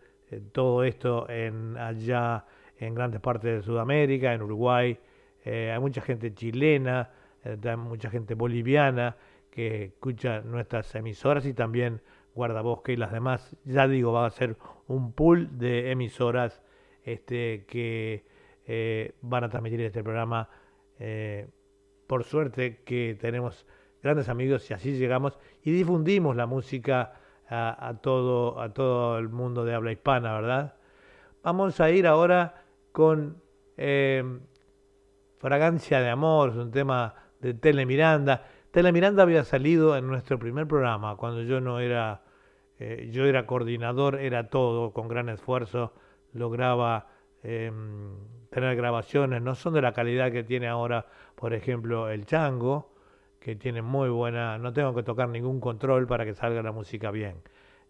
[0.54, 2.46] todo esto en allá
[2.80, 4.98] en grandes partes de Sudamérica, en Uruguay,
[5.46, 7.12] eh, hay mucha gente chilena,
[7.44, 9.16] eh, mucha gente boliviana
[9.52, 12.02] que escucha nuestras emisoras y también
[12.34, 13.56] Guardabosque y las demás.
[13.64, 14.58] Ya digo, va a ser
[14.88, 16.62] un pool de emisoras
[17.04, 18.26] este, que
[18.66, 20.50] eh, van a transmitir este programa.
[22.08, 23.66] por suerte que tenemos
[24.02, 27.14] grandes amigos y así llegamos y difundimos la música
[27.50, 30.76] a, a, todo, a todo el mundo de habla hispana, ¿verdad?
[31.44, 32.65] Vamos a ir ahora
[32.96, 33.42] con
[33.76, 34.24] eh,
[35.38, 38.46] Fragancia de Amor, un tema de Tele Miranda.
[38.72, 42.22] Tele Miranda había salido en nuestro primer programa, cuando yo no era,
[42.80, 45.92] eh, yo era coordinador, era todo, con gran esfuerzo,
[46.32, 47.10] lograba
[47.44, 48.16] em,
[48.50, 52.94] tener grabaciones, no son de la calidad que tiene ahora, por ejemplo, el Chango,
[53.42, 57.12] que tiene muy buena, no tengo que tocar ningún control para que salga la música
[57.12, 57.42] bien.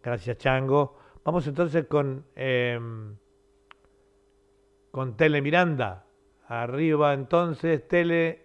[0.01, 0.97] Gracias Chango.
[1.24, 2.26] Vamos entonces con...
[2.36, 3.18] Em,
[4.96, 6.06] con Tele Miranda.
[6.48, 8.45] Arriba entonces, Tele.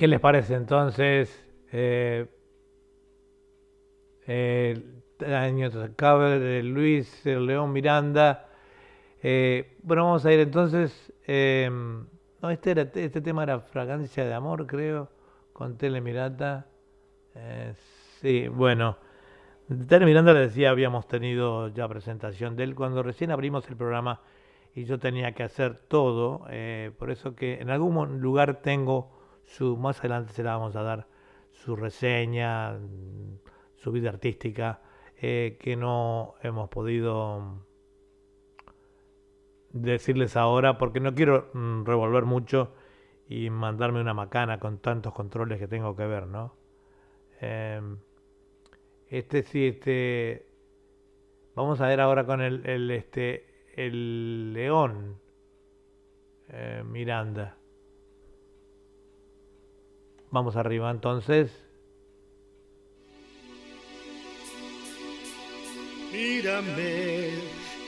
[0.00, 1.46] Qué les parece entonces?
[1.70, 2.26] Eh,
[4.26, 8.48] el año de Luis León Miranda.
[9.22, 11.12] Eh, bueno, vamos a ir entonces.
[11.26, 11.68] eh,
[12.40, 15.10] no, este, era, este tema era Fragancia de Amor, creo,
[15.52, 16.66] con Tele Miranda.
[17.34, 17.74] Eh,
[18.22, 18.96] sí, bueno.
[19.86, 24.22] Tele Miranda le decía, habíamos tenido ya presentación de él cuando recién abrimos el programa
[24.74, 26.46] y yo tenía que hacer todo.
[26.48, 29.19] eh, por eso que en algún lugar tengo
[29.50, 31.08] su, más adelante se la vamos a dar,
[31.52, 33.38] su reseña, mm,
[33.74, 34.80] su vida artística,
[35.20, 37.66] eh, que no hemos podido
[39.72, 42.74] decirles ahora porque no quiero mm, revolver mucho
[43.28, 46.54] y mandarme una macana con tantos controles que tengo que ver, ¿no?
[47.40, 47.98] Em,
[49.08, 50.46] este sí, este.
[51.54, 55.20] Vamos a ver ahora con el, el, este, el león
[56.48, 57.59] eh, Miranda.
[60.30, 61.50] Vamos arriba entonces.
[66.12, 67.30] Mírame,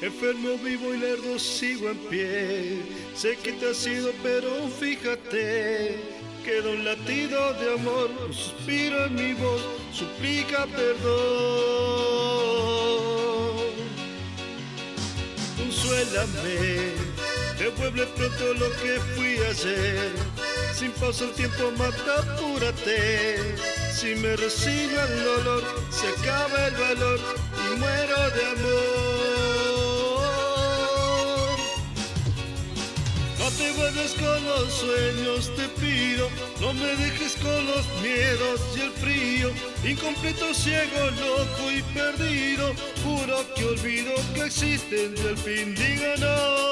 [0.01, 2.83] enfermo vivo y lerdo sigo en pie.
[3.15, 5.97] Sé que te has ido, pero fíjate,
[6.45, 9.63] queda un latido de amor, un suspiro en mi voz,
[9.93, 11.13] suplica perdón.
[15.59, 16.95] Consuélame,
[17.59, 20.52] devuelve pronto lo que fui ayer.
[20.75, 23.57] Sin pausa el tiempo mata, apúrate.
[23.95, 27.21] Si me resigno al dolor, se acaba el valor
[27.55, 29.23] y muero de amor.
[33.39, 36.29] No te vuelves con los sueños, te pido.
[36.61, 39.51] No me dejes con los miedos y el frío.
[39.85, 42.75] Incompleto, ciego, loco y perdido.
[43.05, 45.75] Juro que olvido que existen y al fin
[46.19, 46.72] no.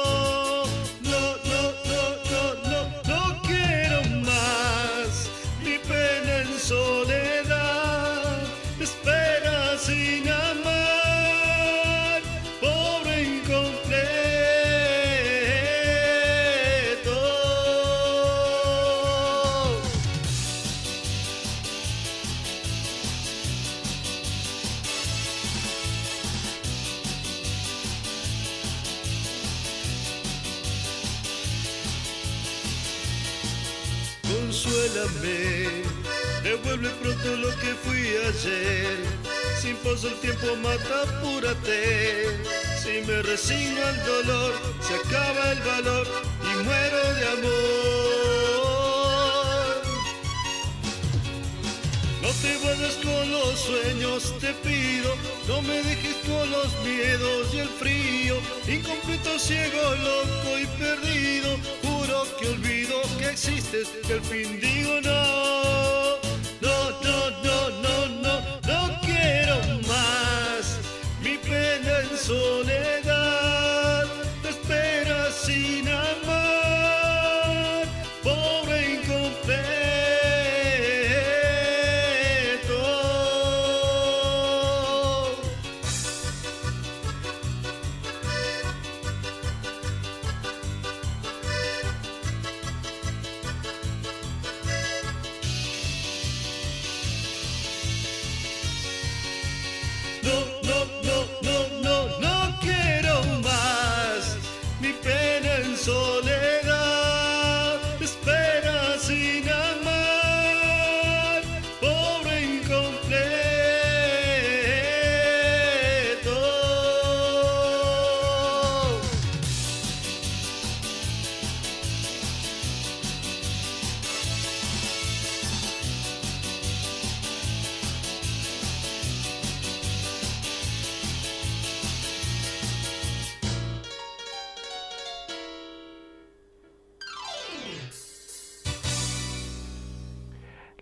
[40.53, 42.27] El mata, apúrate.
[42.83, 44.53] Si me resigno al dolor,
[44.87, 46.07] se acaba el valor
[46.43, 47.51] y muero de amor.
[52.23, 55.15] No te vayas con los sueños, te pido.
[55.49, 58.37] No me dejes con los miedos y el frío.
[58.67, 61.59] Incompleto, ciego, loco y perdido.
[61.83, 65.60] Juro que olvido que existes, que al fin digo no.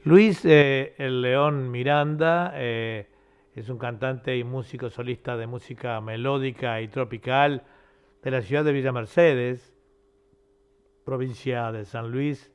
[0.08, 3.10] Luis eh, El León Miranda eh,
[3.54, 7.62] es un cantante y músico solista de música melódica y tropical
[8.22, 9.76] de la ciudad de Villa Mercedes,
[11.04, 12.50] provincia de San Luis,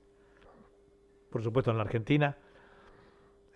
[1.29, 2.37] por supuesto en la Argentina.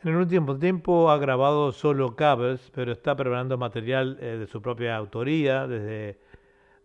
[0.03, 4.61] En el último tiempo ha grabado solo covers, pero está preparando material eh, de su
[4.61, 6.19] propia autoría, desde,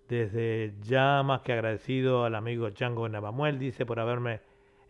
[0.09, 4.41] desde ya más que agradecido al amigo Chango Navamuel, dice, por haberme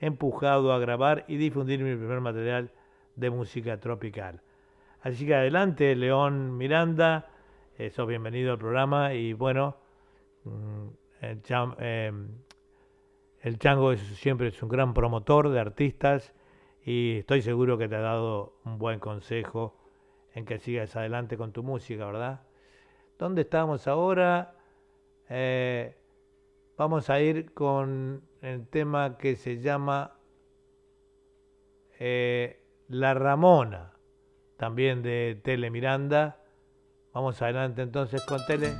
[0.02, 2.70] empujado a grabar y difundir mi primer material
[3.16, 4.42] de música tropical.
[5.00, 7.30] Así que adelante, León Miranda,
[7.90, 9.76] sos bienvenido al programa y bueno,
[10.44, 10.88] mm,
[11.22, 11.42] el,
[11.78, 12.28] em,
[13.40, 16.34] el Chango siempre es un gran promotor de artistas
[16.84, 19.76] y estoy seguro que te ha dado un buen consejo
[20.34, 22.42] en que sigas adelante con tu música, ¿verdad?
[23.18, 24.56] ¿Dónde estamos ahora?
[25.28, 25.96] Eh,
[26.76, 30.16] vamos a ir con el tema que se llama
[31.98, 33.92] eh, La Ramona,
[34.58, 36.38] también de Tele Miranda.
[37.14, 38.72] Vamos adelante entonces con Tele.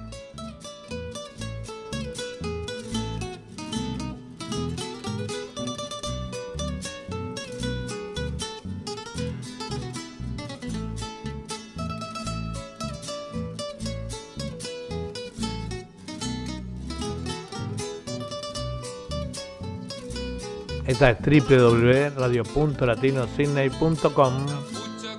[20.93, 24.33] Esta es www.radio.latinosidney.com.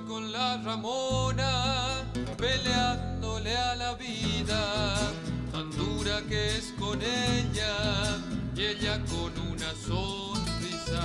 [0.06, 2.04] Con la Ramona,
[2.38, 4.94] peleándole a la vida,
[5.50, 8.20] tan dura que es con ella,
[8.54, 11.02] y ella con una sonrisa.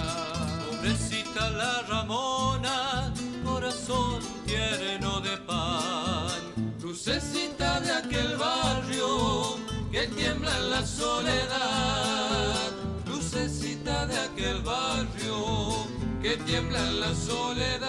[0.70, 3.12] Pobrecita la Ramona,
[3.44, 6.30] corazón tierno de pan.
[6.80, 9.58] Lucecita de aquel barrio
[9.92, 12.09] que tiembla en la soledad.
[16.30, 17.88] Que tiembla en la soledad.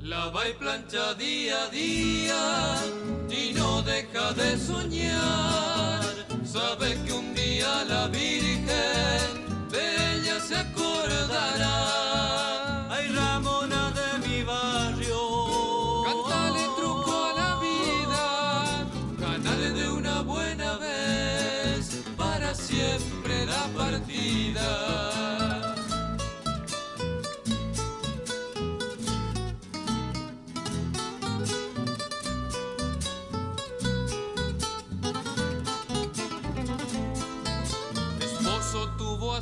[0.00, 2.76] Lava y plancha día a día
[3.30, 6.02] y no deja de soñar.
[6.44, 8.68] Sabe que un día la Virgen
[9.70, 9.82] de
[10.14, 10.99] ella se acordará.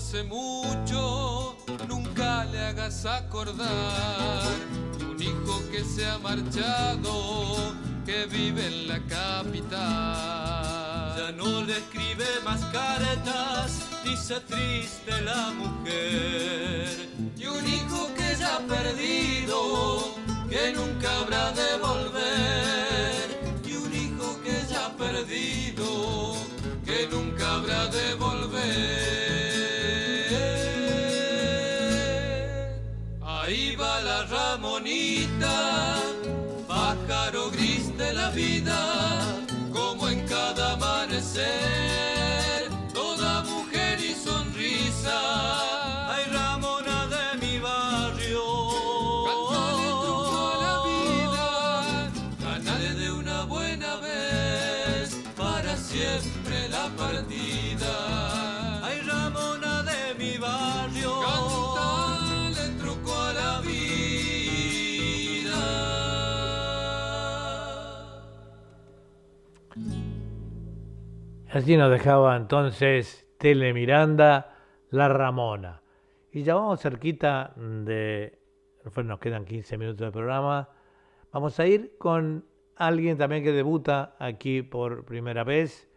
[0.09, 1.55] Hace mucho,
[1.87, 4.43] nunca le hagas acordar.
[4.99, 7.75] Un hijo que se ha marchado,
[8.07, 9.77] que vive en la capital.
[11.19, 17.11] Ya no le escribe más cartas, dice triste la mujer.
[17.37, 20.15] Y un hijo que ya ha perdido,
[20.49, 23.61] que nunca habrá de volver.
[23.63, 26.35] Y un hijo que ya ha perdido,
[26.87, 29.28] que nunca habrá de volver.
[71.51, 74.55] Así nos dejaba entonces Tele Miranda,
[74.91, 75.81] La Ramona.
[76.31, 78.39] Y ya vamos cerquita de...
[78.95, 80.69] bueno, Nos quedan 15 minutos de programa.
[81.33, 82.45] Vamos a ir con
[82.77, 85.89] alguien también que debuta aquí por primera vez,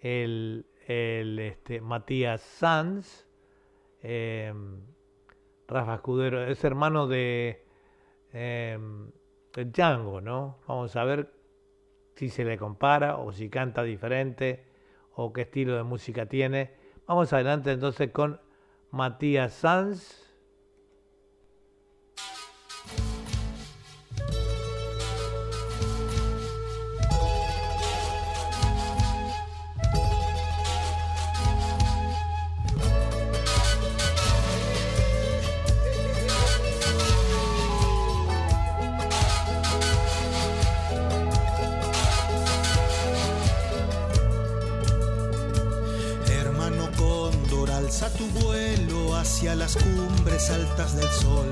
[0.00, 3.26] el, el, este, Matías Sanz,
[4.02, 4.52] eh,
[5.68, 7.64] Rafa Escudero, es hermano de,
[8.34, 8.78] eh,
[9.54, 10.58] de Django, ¿no?
[10.68, 11.32] Vamos a ver
[12.14, 14.70] si se le compara o si canta diferente
[15.14, 16.70] o qué estilo de música tiene.
[17.06, 18.40] Vamos adelante entonces con
[18.90, 20.21] Matías Sanz.
[49.42, 51.50] Hacia las cumbres altas del sol,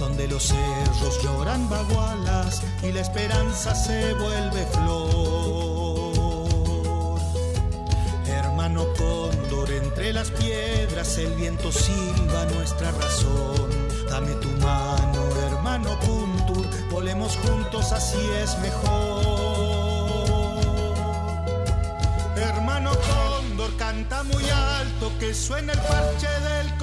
[0.00, 6.10] donde los cerros lloran bagualas y la esperanza se vuelve flor.
[8.26, 13.70] Hermano cóndor, entre las piedras el viento silba nuestra razón.
[14.08, 19.20] Dame tu mano, hermano Puntur, volemos juntos, así es mejor.
[22.36, 26.79] Hermano cóndor, canta muy alto, que suene el parche del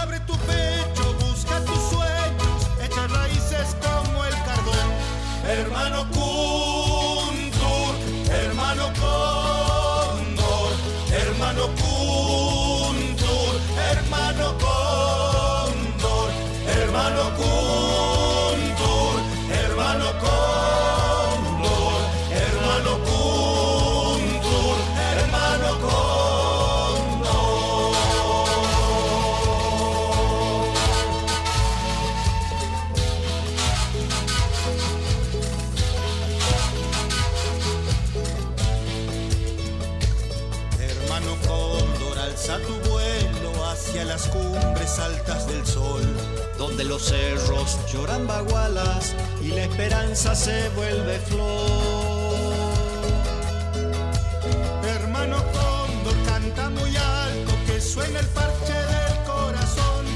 [0.00, 4.88] Abre tu pecho, busca tus sueños, echa raíces como el cardón.
[5.46, 6.75] Hermano Kuntur,
[46.96, 52.54] los cerros lloran bagualas y la esperanza se vuelve flor.
[54.82, 60.06] Hermano cóndor, canta muy alto, que suene el parche del corazón.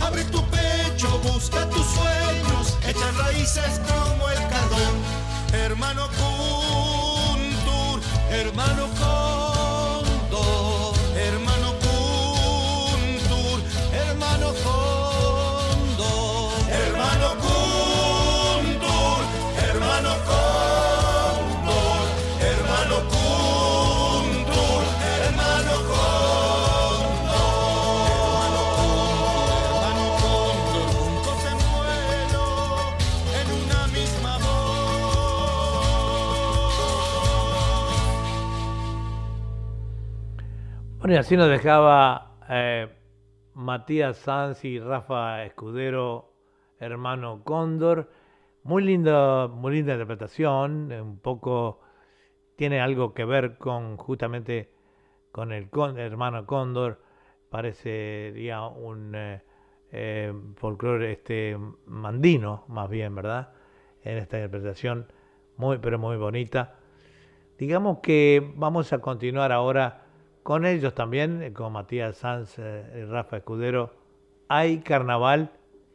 [0.00, 4.94] Abre tu pecho, busca tus sueños, echa raíces como el cardón.
[5.52, 8.00] Hermano Kuntur,
[8.30, 9.29] hermano Cóndor,
[41.10, 42.88] Y así nos dejaba eh,
[43.54, 46.34] Matías Sanz y Rafa Escudero,
[46.78, 48.12] hermano Cóndor.
[48.62, 51.80] Muy linda, muy linda interpretación, eh, un poco
[52.54, 54.70] tiene algo que ver con justamente
[55.32, 57.02] con el hermano Cóndor,
[57.48, 59.12] parecería un
[59.90, 63.52] eh, folclore este mandino, más bien, ¿verdad?
[64.04, 65.12] En esta interpretación
[65.56, 66.76] muy, pero muy bonita.
[67.58, 70.04] Digamos que vamos a continuar ahora
[70.42, 73.92] con ellos también, eh, con Matías Sanz eh, y Rafa Escudero.
[74.48, 75.52] Hay carnaval,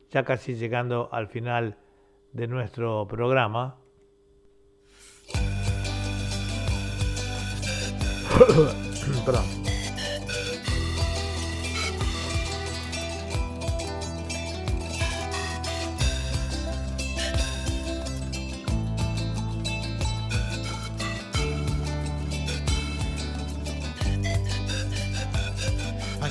[0.10, 1.78] ya casi llegando al final
[2.32, 3.78] de nuestro programa.
[9.26, 9.65] Perdón.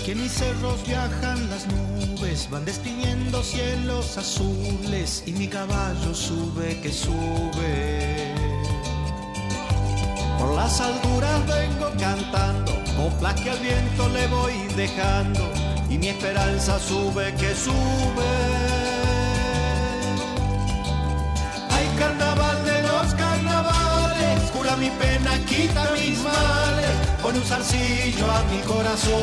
[0.04, 6.78] Aquí en mis cerros viajan las nubes, van destiñendo cielos azules y mi caballo sube
[6.82, 8.34] que sube.
[10.38, 15.40] Por las alturas vengo cantando, coplas que al viento le voy dejando
[15.88, 18.43] y mi esperanza sube que sube.
[24.84, 29.14] Mi pena, quita mis males, pone un zarcillo a mi corazón.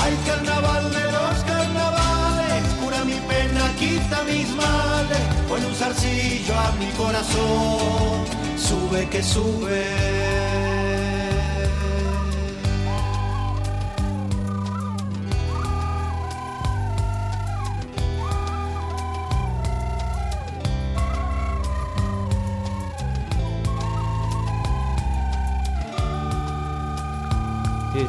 [0.00, 6.72] Hay carnaval de los carnavales, cura mi pena, quita mis males, pone un zarcillo a
[6.80, 8.24] mi corazón.
[8.56, 10.41] Sube que sube.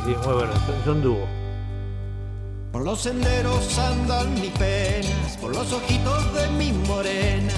[0.06, 1.26] Sí, muy son dúo.
[2.74, 7.54] Por los senderos andan mis penas, por los ojitos de mi morena,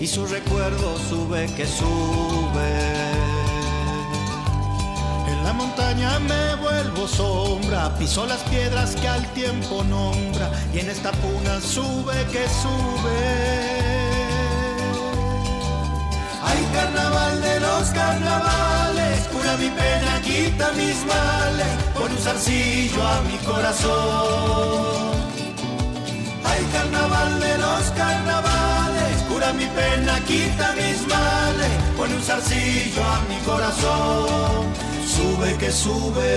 [0.00, 2.80] y su recuerdo sube que sube.
[5.28, 10.90] En la montaña me vuelvo sombra, piso las piedras que al tiempo nombra, y en
[10.90, 13.73] esta puna sube que sube.
[16.46, 23.20] Hay carnaval de los carnavales, cura mi pena, quita mis males, pone un zarcillo a
[23.22, 25.14] mi corazón.
[26.44, 33.20] Hay carnaval de los carnavales, cura mi pena, quita mis males, pone un zarcillo a
[33.28, 34.66] mi corazón.
[35.06, 36.34] sube que sube.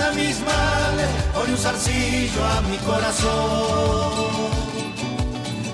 [0.00, 4.50] Pena, quita mis males, pone un zarcillo a mi corazón.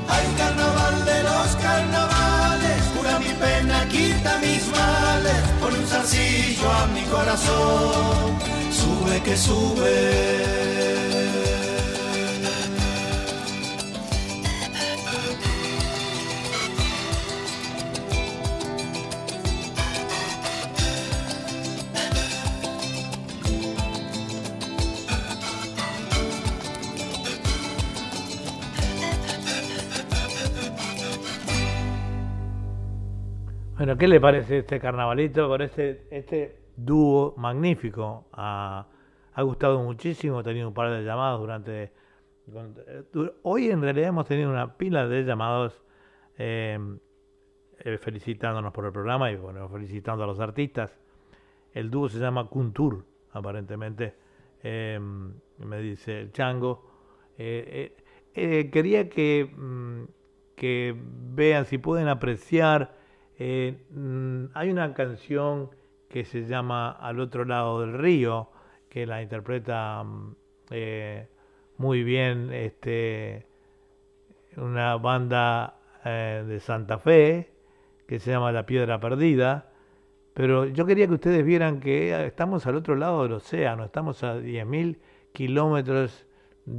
[0.09, 6.87] Ay, carnaval de los carnavales, cura mi pena, quita mis males, pone un zarcillo a
[6.87, 8.39] mi corazón.
[8.71, 11.06] Sube que sube.
[33.87, 38.27] Bueno, ¿qué le parece este carnavalito con este, este dúo magnífico?
[38.33, 38.85] Ha,
[39.45, 41.93] gustado muchísimo, he tenido un par de llamadas durante...
[42.49, 45.85] eh, Hoy en realidad hemos tenido una pila de llamados
[46.37, 46.77] eh,
[47.79, 50.99] eh, felicitándonos por el programa y bueno, felicitando a los artistas.
[51.73, 53.05] El dúo se llama Kuntur,
[53.35, 54.15] aparentemente,
[54.65, 54.99] eh,
[55.59, 56.91] me dice el chango.
[57.39, 57.95] Eh,
[58.35, 60.03] quería que, mm,
[60.57, 60.93] que
[61.37, 62.96] vean si pueden apreciar.
[63.39, 65.71] Eh, mm, hay una canción
[66.09, 68.51] que se llama Al otro lado del río,
[68.89, 70.37] que la interpreta mm,
[70.71, 71.29] eh,
[71.79, 73.47] muy bien este,
[74.57, 77.53] una banda eh, de Santa Fe
[78.07, 79.71] que se llama La Piedra Perdida.
[80.33, 84.23] Pero yo quería que ustedes vieran que eh, estamos al otro lado del océano, estamos
[84.23, 84.99] a 10.000
[85.33, 86.27] kilómetros
[86.67, 86.71] mm,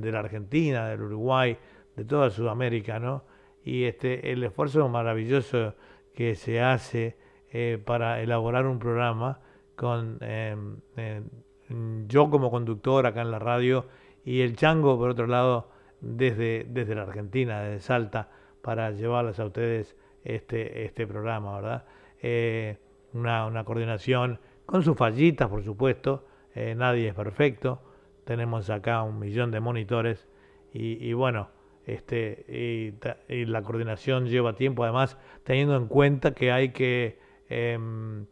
[0.00, 1.56] de la Argentina, del Uruguay,
[1.96, 3.24] de toda Sudamérica, ¿no?
[3.64, 5.74] Y este, el esfuerzo maravilloso
[6.14, 7.16] que se hace
[7.52, 9.40] eh, para elaborar un programa
[9.76, 10.56] con eh,
[10.96, 11.22] eh,
[12.06, 13.86] yo como conductor acá en la radio
[14.24, 15.70] y el chango, por otro lado,
[16.00, 18.30] desde, desde la Argentina, desde Salta,
[18.62, 21.84] para llevarles a ustedes este, este programa, ¿verdad?
[22.22, 22.78] Eh,
[23.12, 27.80] una, una coordinación con sus fallitas, por supuesto, eh, nadie es perfecto,
[28.24, 30.28] tenemos acá un millón de monitores
[30.72, 31.48] y, y bueno,
[31.94, 32.44] este,
[33.28, 37.18] y, la coordinación lleva tiempo, además, teniendo en cuenta que hay que,
[37.48, 38.26] em,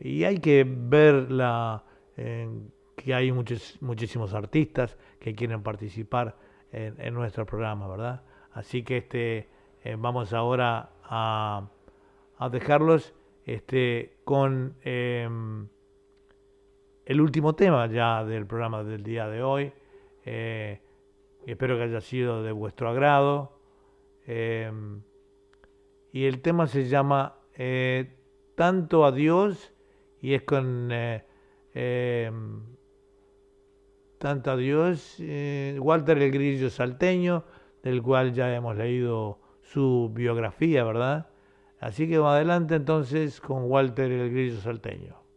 [0.00, 6.36] y hay que ver la, que hay muchos, muchísimos artistas que quieren participar
[6.72, 8.22] en, nuestro programa, ¿verdad?
[8.52, 9.48] Así que este,
[9.84, 11.68] eh, vamos ahora a,
[12.38, 13.14] a dejarlos
[13.48, 15.68] este, con em,
[17.06, 19.72] el último tema ya del programa del día de hoy.
[20.26, 20.80] Eh,
[21.52, 23.58] espero que haya sido de vuestro agrado.
[24.26, 25.02] Em,
[26.12, 28.14] y el tema se llama eh,
[28.54, 29.72] Tanto a Dios
[30.20, 32.30] y es con eh,
[34.18, 37.44] Tanto a Dios, eh, Walter el Grillo Salteño,
[37.82, 41.30] del cual ya hemos leído su biografía, ¿verdad?
[41.78, 45.27] Así que adelante entonces con Walter el Grillo Salteño.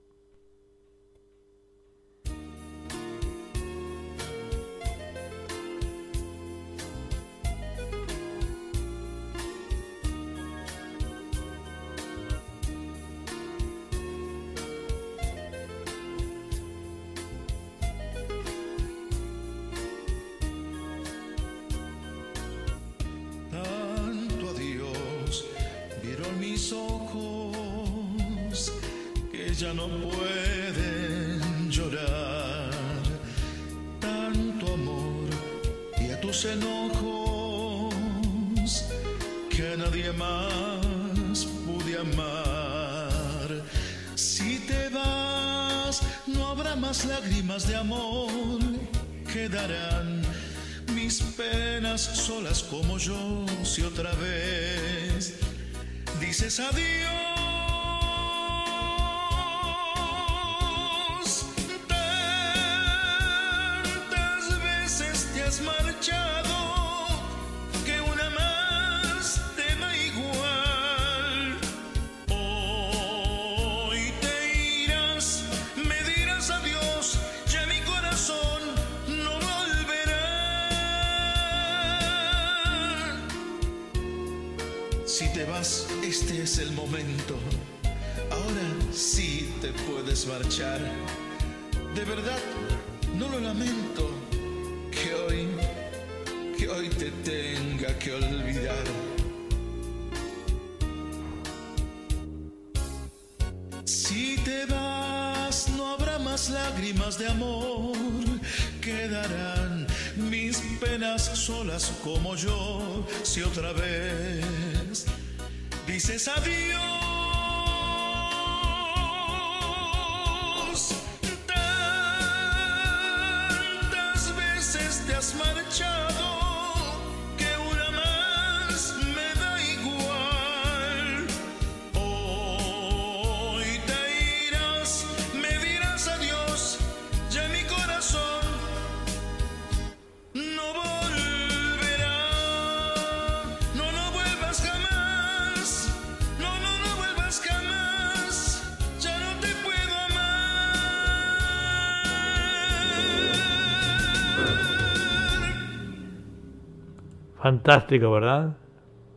[157.42, 158.56] Fantástico, ¿verdad?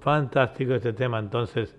[0.01, 1.76] Fantástico este tema entonces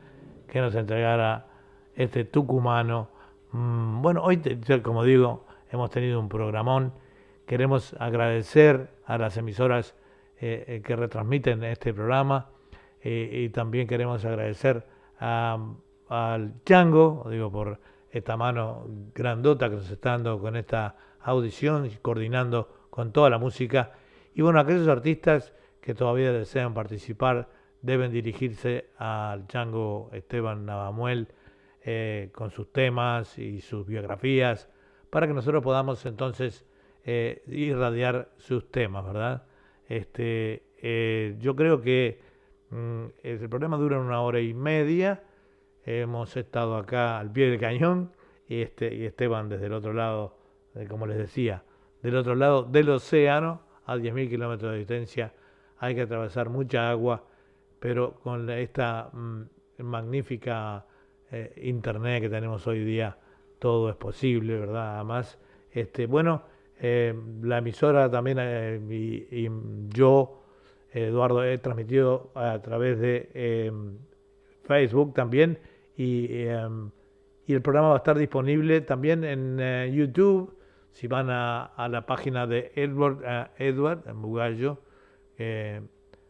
[0.48, 1.48] que nos entregara
[1.96, 3.10] este tucumano.
[3.52, 4.40] Mm, Bueno, hoy,
[4.84, 6.94] como digo, hemos tenido un programón.
[7.48, 9.96] Queremos agradecer a las emisoras
[10.40, 12.52] eh, eh, que retransmiten este programa
[13.02, 14.86] eh, y también queremos agradecer
[15.18, 17.80] al Chango, digo, por
[18.12, 18.86] esta mano
[19.16, 23.94] grandota que nos está dando con esta audición y coordinando con toda la música.
[24.36, 25.52] Y bueno, aquellos artistas
[25.86, 27.48] que todavía desean participar
[27.84, 31.28] deben dirigirse al Chango Esteban Navamuel
[31.84, 34.68] eh, con sus temas y sus biografías
[35.12, 36.66] para que nosotros podamos entonces
[37.04, 39.44] eh, irradiar sus temas, ¿verdad?
[39.88, 42.20] Este, eh, yo creo que
[42.72, 45.22] mm, el programa dura una hora y media.
[45.86, 48.12] Hemos estado acá al pie del cañón
[48.48, 50.40] y, este, y Esteban desde el otro lado,
[50.90, 51.64] como les decía,
[52.02, 55.32] del otro lado del océano, a 10.000 kilómetros de distancia.
[55.78, 57.24] Hay que atravesar mucha agua,
[57.80, 59.42] pero con esta mm,
[59.80, 60.86] magnífica
[61.32, 63.18] eh, internet que tenemos hoy día,
[63.60, 64.96] todo es posible, ¿verdad?
[64.96, 65.40] Además,
[65.72, 66.44] este, bueno,
[66.80, 68.80] eh, la emisora también eh,
[69.32, 69.50] y,
[69.90, 70.44] yo,
[70.92, 73.72] Eduardo, he transmitido a través de eh,
[74.64, 75.60] Facebook también
[75.96, 76.68] y, eh,
[77.48, 80.58] y el programa va a estar disponible también en YouTube.
[80.92, 84.80] Si van a, la página de Edward, Edward Mugallo,
[85.38, 85.82] eh,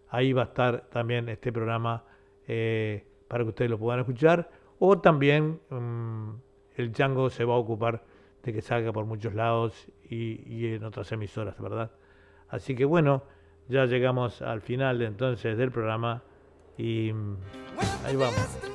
[0.10, 2.03] ahí va a estar también este programa
[2.48, 4.49] eh, para que ustedes lo puedan escuchar.
[4.80, 6.30] O también mm,
[6.76, 8.03] el Django se va a ocupar
[8.44, 11.91] de que salga por muchos lados y, y en otras emisoras, ¿verdad?
[12.49, 13.23] Así que bueno,
[13.68, 16.23] ya llegamos al final entonces del programa
[16.77, 17.38] y mm,
[18.06, 18.74] ahí vamos.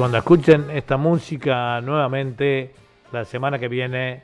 [0.00, 2.72] Cuando escuchen esta música nuevamente,
[3.12, 4.22] la semana que viene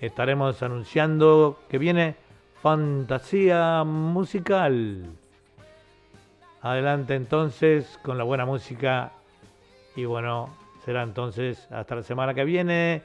[0.00, 2.14] estaremos anunciando que viene
[2.62, 5.06] fantasía musical.
[6.62, 9.10] Adelante entonces con la buena música
[9.96, 13.02] y bueno, será entonces hasta la semana que viene,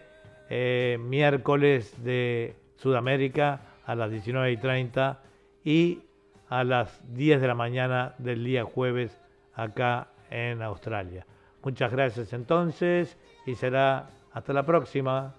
[0.51, 5.23] eh, miércoles de Sudamérica a las 19 y 30
[5.63, 6.03] y
[6.49, 9.19] a las 10 de la mañana del día jueves
[9.55, 11.25] acá en Australia.
[11.65, 13.17] Muchas gracias entonces
[13.47, 15.33] y será hasta la próxima.